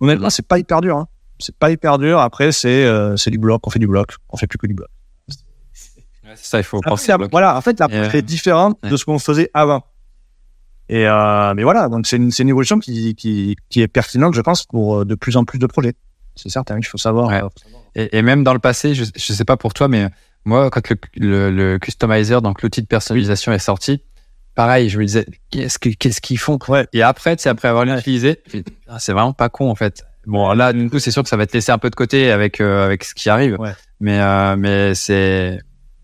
[0.00, 0.96] Honnêtement, c'est pas hyper dur.
[0.96, 1.08] Hein.
[1.38, 2.20] C'est pas hyper dur.
[2.20, 3.66] Après, c'est euh, du bloc.
[3.66, 4.12] On fait du bloc.
[4.30, 4.88] On fait plus que du bloc.
[6.24, 7.08] Ouais, c'est ça, il faut Après, penser.
[7.08, 7.30] la- au bloc.
[7.30, 7.56] voilà.
[7.56, 8.90] En fait, l'approche euh, est différente ouais.
[8.90, 9.84] de ce qu'on faisait avant.
[10.88, 11.88] Et mais voilà.
[11.88, 15.36] Donc c'est une, une évolution qui, qui qui est pertinente, je pense, pour de plus
[15.36, 15.94] en plus de projets.
[16.34, 16.78] C'est certain.
[16.78, 17.28] Il faut savoir.
[17.28, 17.42] Ouais.
[17.94, 20.06] Et, et même dans le passé, je, je sais pas pour toi, mais
[20.44, 24.02] moi, quand le, le, le customizer, donc l'outil de personnalisation est sorti,
[24.54, 26.58] pareil, je me disais, qu'est-ce que- qu'est-ce qu'ils font?
[26.68, 26.86] Ouais.
[26.92, 29.74] Et après, sais, après avoir utilisé, je me dis, Ah, c'est vraiment pas con en
[29.74, 30.04] fait.
[30.26, 32.30] Bon, là, du coup, c'est sûr que ça va te laisser un peu de côté
[32.30, 33.72] avec euh, avec ce qui arrive, Ouais.
[34.00, 35.58] mais euh, mais c'est,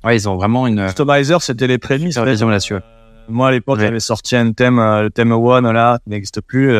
[0.04, 2.16] ouais, ils ont vraiment une Customizer, c'était les prémices.
[2.18, 2.74] Vision là-dessus.
[2.74, 2.80] Euh,
[3.28, 3.84] Moi, à l'époque, Ouais.
[3.86, 6.74] j'avais sorti un thème, le thème One, là, qui n'existe plus.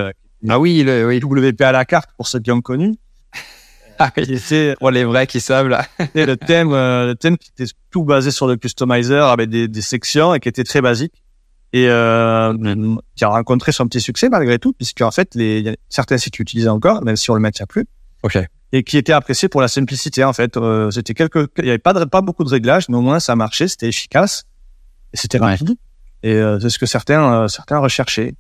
[0.49, 2.95] ah oui, le, oui, WP à la carte, pour ceux qui ont connu.
[3.99, 4.41] ah, oui.
[4.79, 5.85] Pour les vrais qui savent là.
[6.15, 9.83] Et le thème, le thème qui était tout basé sur le customizer avec des, des
[9.83, 11.13] sections et qui était très basique
[11.73, 12.55] et euh,
[13.17, 15.77] qui a rencontré son petit succès malgré tout puisque en fait les il y a
[15.89, 17.87] certains sites l'utilisaient encore même si on le maintient plus.
[18.23, 18.39] Ok.
[18.73, 20.57] et qui était apprécié pour la simplicité en fait.
[20.57, 23.21] Euh, c'était quelques il y avait pas de, pas beaucoup de réglages mais au moins
[23.21, 24.45] ça marchait c'était efficace.
[25.13, 25.53] Et c'était Ouais.
[25.53, 25.75] rapide.
[26.23, 28.35] Et euh, c'est ce que certains euh, certains recherchaient.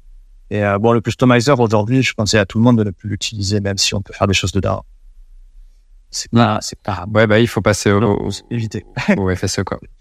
[0.50, 3.08] Et euh, bon le customizer aujourd'hui je pensais à tout le monde de ne plus
[3.08, 4.84] l'utiliser même si on peut faire des choses dedans.
[6.10, 8.84] C'est pas c'est pas Ouais, bah il faut passer au, Non, au- éviter
[9.16, 9.78] au FSE quoi.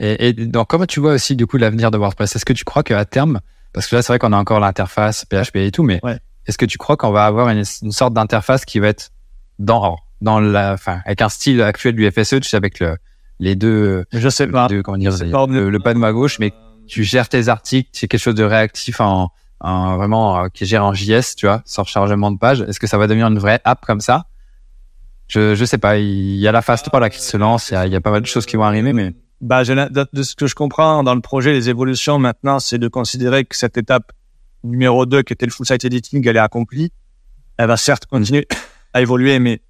[0.00, 2.36] Et, et donc comment tu vois aussi du coup l'avenir de WordPress?
[2.36, 3.40] Est-ce que tu crois qu'à terme,
[3.72, 6.18] parce que là c'est vrai qu'on a encore l'interface PHP et tout, mais Ouais.
[6.46, 9.10] est-ce que tu crois qu'on va avoir une, une sorte d'interface qui va être
[9.58, 12.96] dans dans la, enfin avec un style actuel du FSE, tu sais avec le,
[13.40, 16.52] les deux, je sais pas deux comment dire, pas le, le panneau à gauche, mais
[16.86, 19.30] tu gères tes articles, c'est quelque chose de réactif en,
[19.60, 22.62] en vraiment euh, qui gère en JS, tu vois, sans chargement de page.
[22.62, 24.26] Est-ce que ça va devenir une vraie app comme ça?
[25.28, 25.98] Je je sais pas.
[25.98, 27.70] Il y a la phase 3 là qui se lance.
[27.70, 29.62] Il y a, il y a pas mal de choses qui vont arriver, mais Bah,
[29.64, 33.44] l'in- de, ce que je comprends dans le projet, les évolutions maintenant, c'est de considérer
[33.44, 34.12] que cette étape
[34.64, 36.92] numéro 2, qui était le full site editing, elle est accomplie.
[37.56, 38.46] Elle va certes continuer
[38.94, 39.60] à évoluer, mais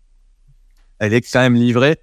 [0.98, 1.98] elle est quand même livrée.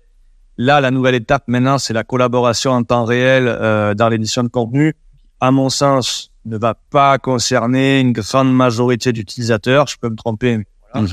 [0.57, 4.47] Là, la nouvelle étape maintenant, c'est la collaboration en temps réel euh, dans l'édition de
[4.47, 4.93] contenu.
[5.41, 9.88] À mon sens, ne va pas concerner une grande majorité d'utilisateurs.
[9.88, 11.07] Je peux me tromper, mais voilà.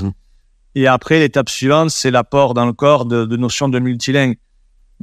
[0.75, 4.37] Et après, l'étape suivante, c'est l'apport dans le corps de, de notions de multilingue.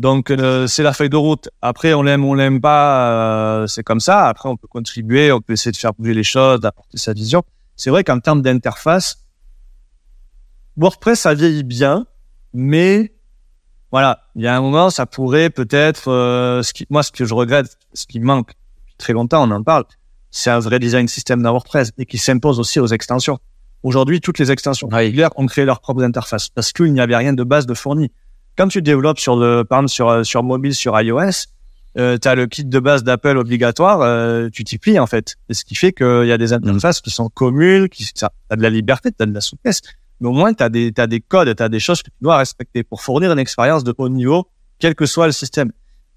[0.01, 1.51] Donc, euh, c'est la feuille de route.
[1.61, 4.29] Après, on l'aime, on l'aime pas, euh, c'est comme ça.
[4.29, 7.43] Après, on peut contribuer, on peut essayer de faire bouger les choses, d'apporter sa vision.
[7.77, 9.27] C'est vrai qu'en termes d'interface,
[10.79, 12.07] WordPress, ça vieillit bien,
[12.55, 13.13] mais
[13.93, 17.27] voilà, il y a un moment, ça pourrait peut-être, euh, ce qui, moi, ce que
[17.27, 19.85] je regrette, ce qui manque depuis très longtemps, on en parle,
[20.31, 23.39] c'est un vrai design système dans WordPress et qui s'impose aussi aux extensions.
[23.83, 24.97] Aujourd'hui, toutes les extensions Oui.
[24.97, 28.11] régulières ont créé leur propre interface parce qu'il n'y avait rien de base de fourni.
[28.61, 31.47] Quand tu développes sur le, par exemple, sur, euh, sur mobile, sur iOS,
[31.97, 35.37] euh, tu as le kit de base d'Apple obligatoire, euh, tu t'y plies en fait.
[35.49, 38.57] Et ce qui fait qu'il y a des interfaces qui sont communes, qui ça, t'as
[38.57, 39.81] de la liberté, t'as de la souplesse,
[40.21, 42.83] mais au moins t'as des t'as des codes, t'as des choses que tu dois respecter
[42.83, 44.47] pour fournir une expérience de haut niveau,
[44.79, 45.73] quel que soit le système,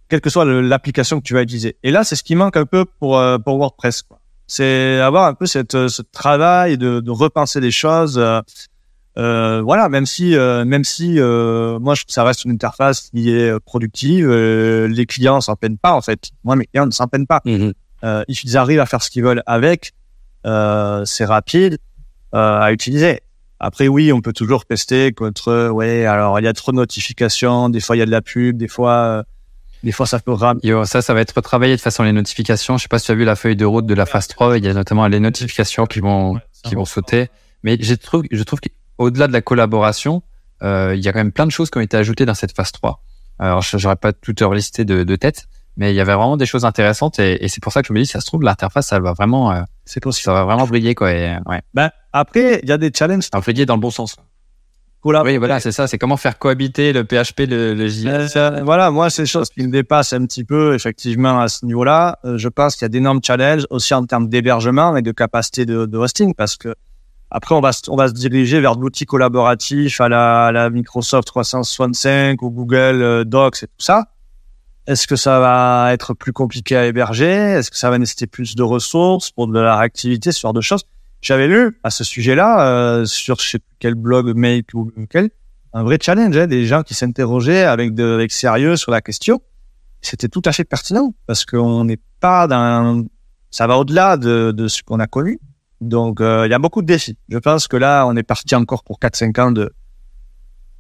[0.10, 1.78] quelle que soit l'application que tu vas utiliser.
[1.82, 4.02] Et là, c'est ce qui manque un peu pour euh, pour WordPress.
[4.02, 4.20] quoi.
[4.48, 8.22] C'est avoir un peu cette euh, ce travail de, de repenser les choses.
[9.18, 13.30] Euh, voilà, même si, euh, même si euh, moi, je, ça reste une interface qui
[13.30, 16.32] est euh, productive, euh, les clients s'en peinent pas en fait.
[16.44, 17.42] Moi, mes clients ne s'en peinent pas.
[18.04, 19.92] Euh, ils arrivent à faire ce qu'ils veulent avec.
[20.46, 21.78] Euh, c'est rapide
[22.34, 23.22] euh, à utiliser.
[23.60, 25.70] Après, oui, on peut toujours pester contre.
[25.70, 27.70] Ouais, alors il y a trop de notifications.
[27.70, 28.58] Des fois, il y a de la pub.
[28.58, 29.24] Des fois, euh,
[29.84, 30.36] des fois, ça peut.
[30.64, 32.78] Yo, ça, ça va être retravaillé de façon les notifications.
[32.78, 34.58] Je sais pas si tu as vu la feuille de route de la phase 3.
[34.58, 37.30] Il y a notamment les notifications qui vont, qui vont sauter.
[37.64, 40.24] Mais je trouve, je trouve que au-delà de la collaboration,
[40.64, 42.56] euh, il y a quand même plein de choses qui ont été ajoutées dans cette
[42.56, 43.02] phase 3.
[43.40, 46.46] Alors, je n'aurais pas tout listé de, de tête, mais il y avait vraiment des
[46.46, 48.88] choses intéressantes et, et c'est pour ça que je me dis, ça se trouve, l'interface,
[48.88, 50.24] ça va vraiment, euh, C'est possible.
[50.24, 51.12] ça va vraiment briller, quoi.
[51.12, 51.62] Et, ouais.
[51.74, 53.28] Ben, après, il y a des challenges.
[53.34, 54.16] Enfin, briller dans le bon sens.
[55.06, 55.88] Oui, voilà, c'est ça.
[55.88, 58.38] C'est comment faire cohabiter le PHP, le, le JS.
[58.38, 61.66] Euh, voilà, moi, c'est des choses qui me dépassent un petit peu, effectivement, à ce
[61.66, 62.20] niveau-là.
[62.24, 65.86] Je pense qu'il y a d'énormes challenges aussi en termes d'hébergement et de capacité de,
[65.86, 66.74] de hosting parce que
[67.36, 70.70] après, on va, on va se diriger vers de l'outil collaboratif à la, à la
[70.70, 74.06] Microsoft 365 ou Google euh, Docs et tout ça.
[74.86, 77.26] Est-ce que ça va être plus compliqué à héberger?
[77.26, 80.62] Est-ce que ça va nécessiter plus de ressources pour de la réactivité, ce genre de
[80.62, 80.84] choses?
[81.22, 85.32] J'avais lu à ce sujet-là euh, sur je sais plus quel blog, Make ou quel,
[85.74, 89.42] un vrai challenge, hein, des gens qui s'interrogeaient avec, avec sérieux sur la question.
[90.02, 93.06] C'était tout à fait pertinent parce qu'on n'est pas dans,
[93.50, 95.40] ça va au-delà de, de ce qu'on a connu.
[95.88, 97.18] Donc, euh, il y a beaucoup de défis.
[97.30, 99.74] Je pense que là, on est parti encore pour 4-5 ans de,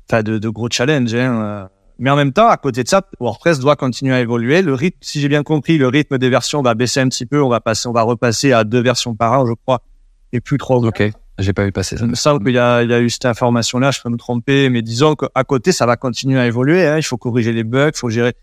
[0.09, 1.13] enfin, de, de gros challenges.
[1.13, 1.41] Hein.
[1.43, 1.67] euh.
[1.99, 4.61] Mais en même temps, à côté de ça, WordPress doit continuer à évoluer.
[4.61, 7.41] Le rythme, si j'ai bien compris, le rythme des versions va baisser un petit peu.
[7.41, 9.81] On va passer, on va repasser à deux versions par an, je crois,
[10.31, 10.77] et plus trois.
[10.77, 11.03] Ok,
[11.37, 12.05] j'ai pas vu passer ça.
[12.05, 14.17] il me semble qu'il y a, il y a eu cette information-là, je peux me
[14.17, 16.85] tromper, mais disons qu'à côté, ça va continuer à évoluer.
[16.85, 16.97] Hein.
[16.97, 18.33] Il faut corriger les bugs, il faut gérer.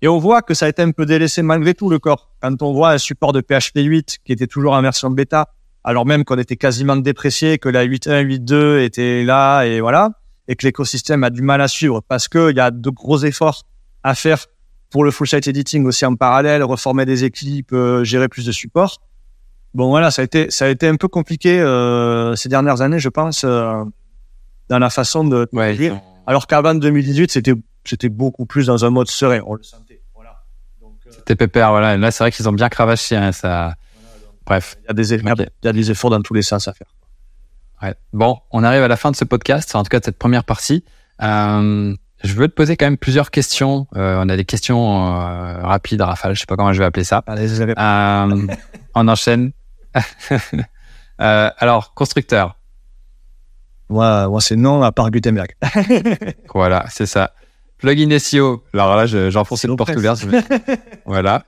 [0.00, 2.30] Et on voit que ça a été un peu délaissé malgré tout le corps.
[2.40, 5.48] Quand on voit un support de PHP 8 qui était toujours en version bêta,
[5.84, 10.10] alors même qu'on était quasiment déprécié, que la 8.1, 8.2 était là et voilà,
[10.48, 13.64] et que l'écosystème a du mal à suivre parce qu'il y a de gros efforts
[14.02, 14.46] à faire
[14.90, 18.52] pour le full site editing aussi en parallèle, reformer des équipes, euh, gérer plus de
[18.52, 18.98] support.
[19.74, 22.98] Bon voilà, ça a été ça a été un peu compliqué euh, ces dernières années,
[22.98, 23.84] je pense, euh,
[24.68, 25.46] dans la façon de.
[25.52, 25.76] Ouais.
[25.76, 26.00] dire.
[26.26, 27.54] Alors qu'avant 2018, c'était
[27.84, 30.02] c'était beaucoup plus dans un mode serein, on le sentait.
[30.14, 30.42] Voilà.
[30.80, 31.96] Donc euh, C'était pépère, voilà.
[31.96, 33.74] Là, c'est vrai qu'ils ont bien cravaché, hein, ça.
[34.48, 34.76] Bref.
[34.82, 36.72] il y a des efforts, il y a des efforts dans tous les sens à
[36.72, 36.88] faire.
[37.82, 37.94] Ouais.
[38.12, 40.42] Bon, on arrive à la fin de ce podcast, en tout cas de cette première
[40.44, 40.84] partie.
[41.22, 41.94] Euh,
[42.24, 43.86] je veux te poser quand même plusieurs questions.
[43.94, 47.04] Euh, on a des questions euh, rapides, rafales, je sais pas comment je vais appeler
[47.04, 47.22] ça.
[47.26, 47.48] Allez,
[48.94, 49.52] on enchaîne.
[51.18, 52.56] Alors, constructeur.
[53.90, 55.54] Moi, moi c'est non à part Gutenberg.
[56.54, 57.32] Voilà, c'est ça.
[57.78, 58.64] Plugin SEO.
[58.74, 60.24] Alors là, je- j'ai enfoncé le porte ouverte.
[61.06, 61.44] voilà.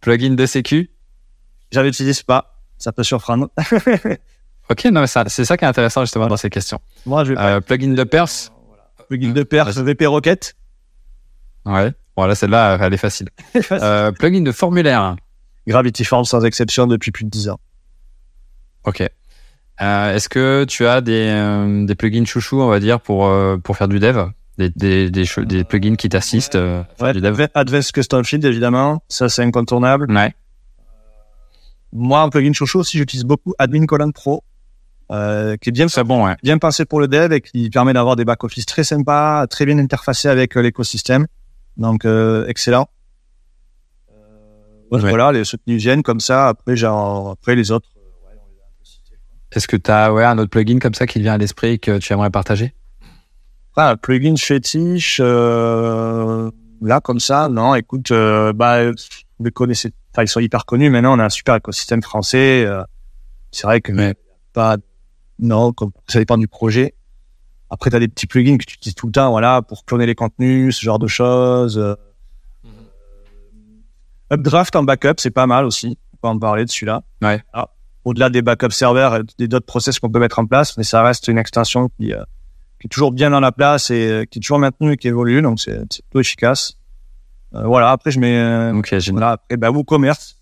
[0.00, 0.90] Plugin de sécu.
[1.74, 3.48] J'avais utilisé pas, ça peut surprendre.
[4.70, 6.80] Ok, non, c'est ça qui est intéressant justement dans ces questions.
[7.04, 8.50] Moi, je vais Euh, plugin de Perse.
[9.10, 10.54] plugin de perf, VP Rocket.
[11.66, 11.92] Ouais.
[12.16, 13.28] Bon, là, celle-là, elle est facile.
[13.72, 15.16] Euh, plugin de formulaire.
[15.66, 17.60] Gravity Forms sans exception depuis plus de 10 ans.
[18.86, 19.02] Ok.
[19.82, 23.58] Euh, Est-ce que tu as des, euh, des plugins chouchous, on va dire, pour, euh,
[23.58, 24.28] pour faire du dev?
[24.56, 27.34] Des, des, des, cho- des plugins qui t'assistent euh, Ouais, du dev?
[27.38, 29.02] Adva- Advanced Custom Field, évidemment.
[29.10, 30.10] Ça, c'est incontournable.
[30.10, 30.32] Ouais.
[31.94, 34.42] Moi, en plugin chouchou aussi, j'utilise beaucoup Admin Column Pro,
[35.12, 36.34] euh, qui est bien, C'est bon, ouais.
[36.42, 39.78] bien pensé pour le dev et qui permet d'avoir des back-office très sympas, très bien
[39.78, 41.26] interfacés avec euh, l'écosystème.
[41.76, 42.88] Donc, euh, excellent.
[44.10, 44.14] Euh,
[44.90, 45.08] Ouais.
[45.08, 46.48] Voilà, les nous viennent comme ça.
[46.48, 47.88] Après, genre, après les autres.
[47.96, 48.36] euh, ouais.
[49.52, 51.68] Est-ce que tu as ouais, un autre plugin comme ça qui te vient à l'esprit
[51.70, 52.74] et que tu aimerais partager?
[53.76, 58.90] Un plugin fétiche, euh, là, comme ça, non, écoute, bah,
[59.50, 60.90] connaissez, enfin, ils sont hyper connus.
[60.90, 62.64] Maintenant, on a un super écosystème français.
[62.66, 62.82] euh,
[63.50, 64.14] c'est vrai que Ouais.
[64.52, 64.76] pas,
[65.38, 66.94] non, comme, ça dépend du projet.
[67.70, 70.06] Après, tu as des petits plugins que tu utilises tout le temps, voilà, pour cloner
[70.06, 71.78] les contenus, ce genre de choses.
[71.78, 71.94] euh.
[74.32, 75.98] Updraft en backup, c'est pas mal aussi.
[76.14, 77.02] On peut en parler de celui-là.
[77.22, 77.42] Ouais.
[77.52, 77.70] Ah,
[78.04, 81.28] Au-delà des backup serveurs et d'autres process qu'on peut mettre en place, mais ça reste
[81.28, 82.22] une extension qui, euh,
[82.80, 85.08] qui est toujours bien dans la place et euh, qui est toujours maintenue et qui
[85.08, 86.74] évolue, donc c'est c'est plutôt efficace.
[87.54, 89.12] Euh, voilà, après je mets euh, Ok, génial.
[89.12, 90.36] voilà, après bah, WooCommerce.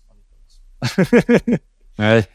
[1.99, 2.25] Ouais.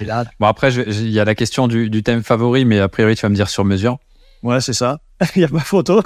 [0.00, 2.88] Et là, bon, après, il y a la question du, du thème favori, mais a
[2.88, 3.98] priori, tu vas me dire sur mesure.
[4.42, 5.00] ouais, c'est ça.
[5.36, 6.02] Il y a pas photo.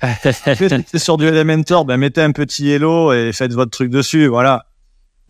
[0.00, 3.90] Après, si c'est sur du Elementor, ben mettez un petit hello et faites votre truc
[3.90, 4.66] dessus, voilà.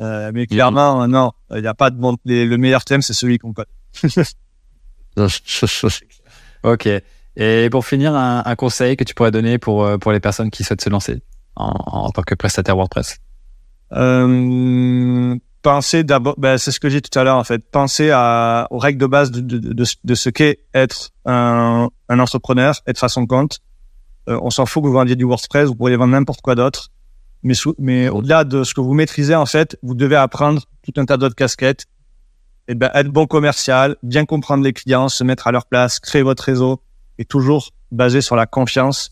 [0.02, 2.18] Euh, mais clairement, non, il n'y a pas de bon.
[2.26, 3.66] les- le meilleur thème, c'est celui qu'on code.
[6.64, 6.88] ok.
[7.36, 10.64] Et pour finir, un, un conseil que tu pourrais donner pour, pour les personnes qui
[10.64, 11.22] souhaitent se lancer?
[11.56, 13.18] En, tant que prestataire WordPress?
[13.92, 17.62] Euh, pensez d'abord, ben, c'est ce que j'ai dit tout à l'heure en fait.
[17.70, 23.60] Pensez aux règles de base de, ce qu'est être un, entrepreneur, être à son compte.
[24.28, 26.90] Euh, on s'en fout que vous vendiez du WordPress, vous pourriez vendre n'importe quoi d'autre.
[27.78, 31.16] Mais, au-delà de ce que vous maîtrisez en fait, vous devez apprendre tout un tas
[31.16, 31.86] d'autres casquettes.
[32.68, 36.22] Et ben, être bon commercial, bien comprendre les clients, se mettre à leur place, créer
[36.22, 36.80] votre réseau,
[37.18, 39.11] et toujours basé sur la confiance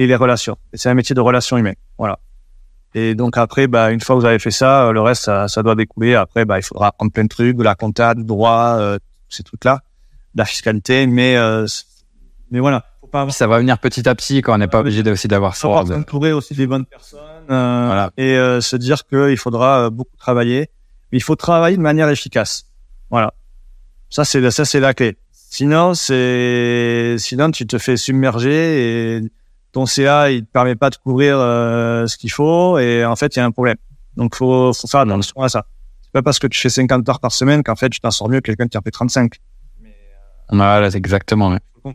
[0.00, 0.56] et les relations.
[0.72, 1.76] C'est un métier de relations humaines.
[1.98, 2.18] Voilà.
[2.94, 5.46] Et donc après, bah, une fois que vous avez fait ça, euh, le reste, ça,
[5.46, 6.14] ça doit découler.
[6.14, 8.98] Après, bah, il faudra apprendre plein de trucs, de la compta, du droit, euh,
[9.28, 9.82] ces trucs-là.
[10.34, 11.66] la fiscalité, mais euh,
[12.50, 12.86] mais voilà.
[13.02, 15.54] Faut pas Ça va venir petit à petit quand on n'est pas obligé aussi d'avoir
[15.54, 15.68] ça.
[15.68, 18.10] Entourer aussi des bonnes personnes voilà.
[18.16, 20.70] et se dire qu'il faudra beaucoup travailler.
[21.12, 22.64] Mais il faut travailler de manière efficace.
[23.10, 23.34] Voilà.
[24.08, 25.18] Ça c'est ça c'est la clé.
[25.32, 29.30] Sinon c'est sinon tu te fais submerger et
[29.72, 33.38] ton CA il te permet pas de couvrir ce qu'il faut et en fait il
[33.38, 33.76] y a un problème.
[34.16, 35.66] Donc faut faut faire attention à ça.
[36.10, 38.28] C'est pas parce que tu fais 50 heures par semaine qu'en fait, tu t'en sors
[38.28, 39.34] mieux que quelqu'un qui en fait 35.
[39.80, 40.56] Mais, euh...
[40.56, 41.50] Voilà, exactement.
[41.50, 41.60] Ouais.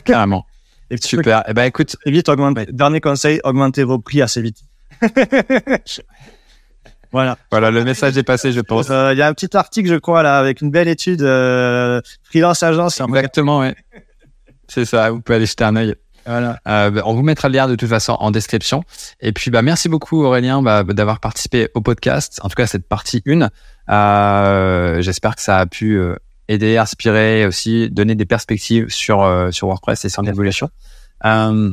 [0.04, 0.44] Carrément.
[0.90, 1.44] Et Super.
[1.48, 1.96] Eh ben, écoute.
[2.04, 2.58] vite, augmente...
[2.70, 4.58] Dernier conseil, augmentez vos prix assez vite.
[7.10, 7.38] voilà.
[7.50, 8.90] Voilà, le message est passé, je pense.
[8.90, 12.02] Euh, il y a un petit article, je crois, là, avec une belle étude, euh,
[12.22, 13.00] freelance agence.
[13.00, 13.74] Exactement, ouais.
[14.68, 15.10] C'est ça.
[15.10, 15.94] Vous pouvez aller jeter un œil.
[16.26, 16.58] Voilà.
[16.66, 18.84] Euh, bah, on vous mettra le lien de toute façon en description.
[19.20, 22.88] Et puis, bah, merci beaucoup Aurélien bah, d'avoir participé au podcast, en tout cas cette
[22.88, 23.50] partie 1.
[23.90, 26.16] Euh, J'espère que ça a pu euh,
[26.48, 30.70] aider, inspirer, aussi donner des perspectives sur euh, sur WordPress et son évolution.
[31.24, 31.72] Euh,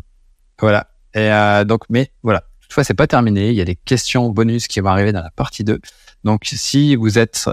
[0.60, 0.88] voilà.
[1.14, 1.30] Et
[1.66, 2.44] donc, mais voilà.
[2.62, 3.50] Toutefois, c'est pas terminé.
[3.50, 5.80] Il y a des questions bonus qui vont arriver dans la partie 2.
[6.24, 7.50] Donc, si vous êtes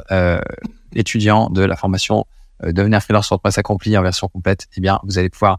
[0.94, 2.24] étudiant de la formation
[2.62, 5.58] devenir freelance WordPress accompli en version complète, eh bien, vous allez pouvoir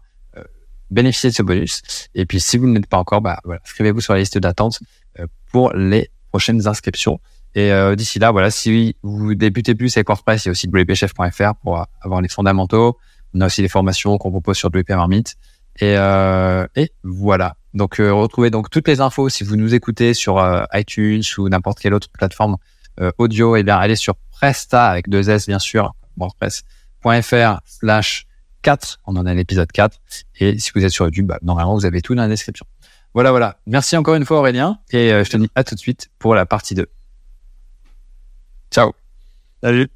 [0.91, 1.81] bénéficier de ce bonus.
[2.15, 4.79] Et puis, si vous n'êtes pas encore, bah, voilà, inscrivez-vous sur la liste d'attente
[5.19, 7.19] euh, pour les prochaines inscriptions.
[7.55, 10.67] Et euh, d'ici là, voilà, si vous débutez plus avec WordPress, il y a aussi
[10.67, 12.97] wpchef.fr pour avoir les fondamentaux.
[13.33, 15.35] On a aussi les formations qu'on propose sur WP Marmite.
[15.79, 17.55] Et, euh, et voilà.
[17.73, 21.93] Donc, retrouvez donc toutes les infos si vous nous écoutez sur iTunes ou n'importe quelle
[21.93, 22.57] autre plateforme
[23.17, 23.55] audio.
[23.55, 28.25] Et eh bien, allez sur Presta avec deux S, bien sûr, WordPress.fr slash
[28.61, 28.99] 4.
[29.05, 29.97] On en a l'épisode 4.
[30.39, 32.65] Et si vous êtes sur YouTube, bah, normalement, vous avez tout dans la description.
[33.13, 33.57] Voilà, voilà.
[33.65, 34.79] Merci encore une fois, Aurélien.
[34.91, 36.87] Et euh, je te dis à tout de suite pour la partie 2.
[38.71, 38.93] Ciao.
[39.63, 39.89] Salut.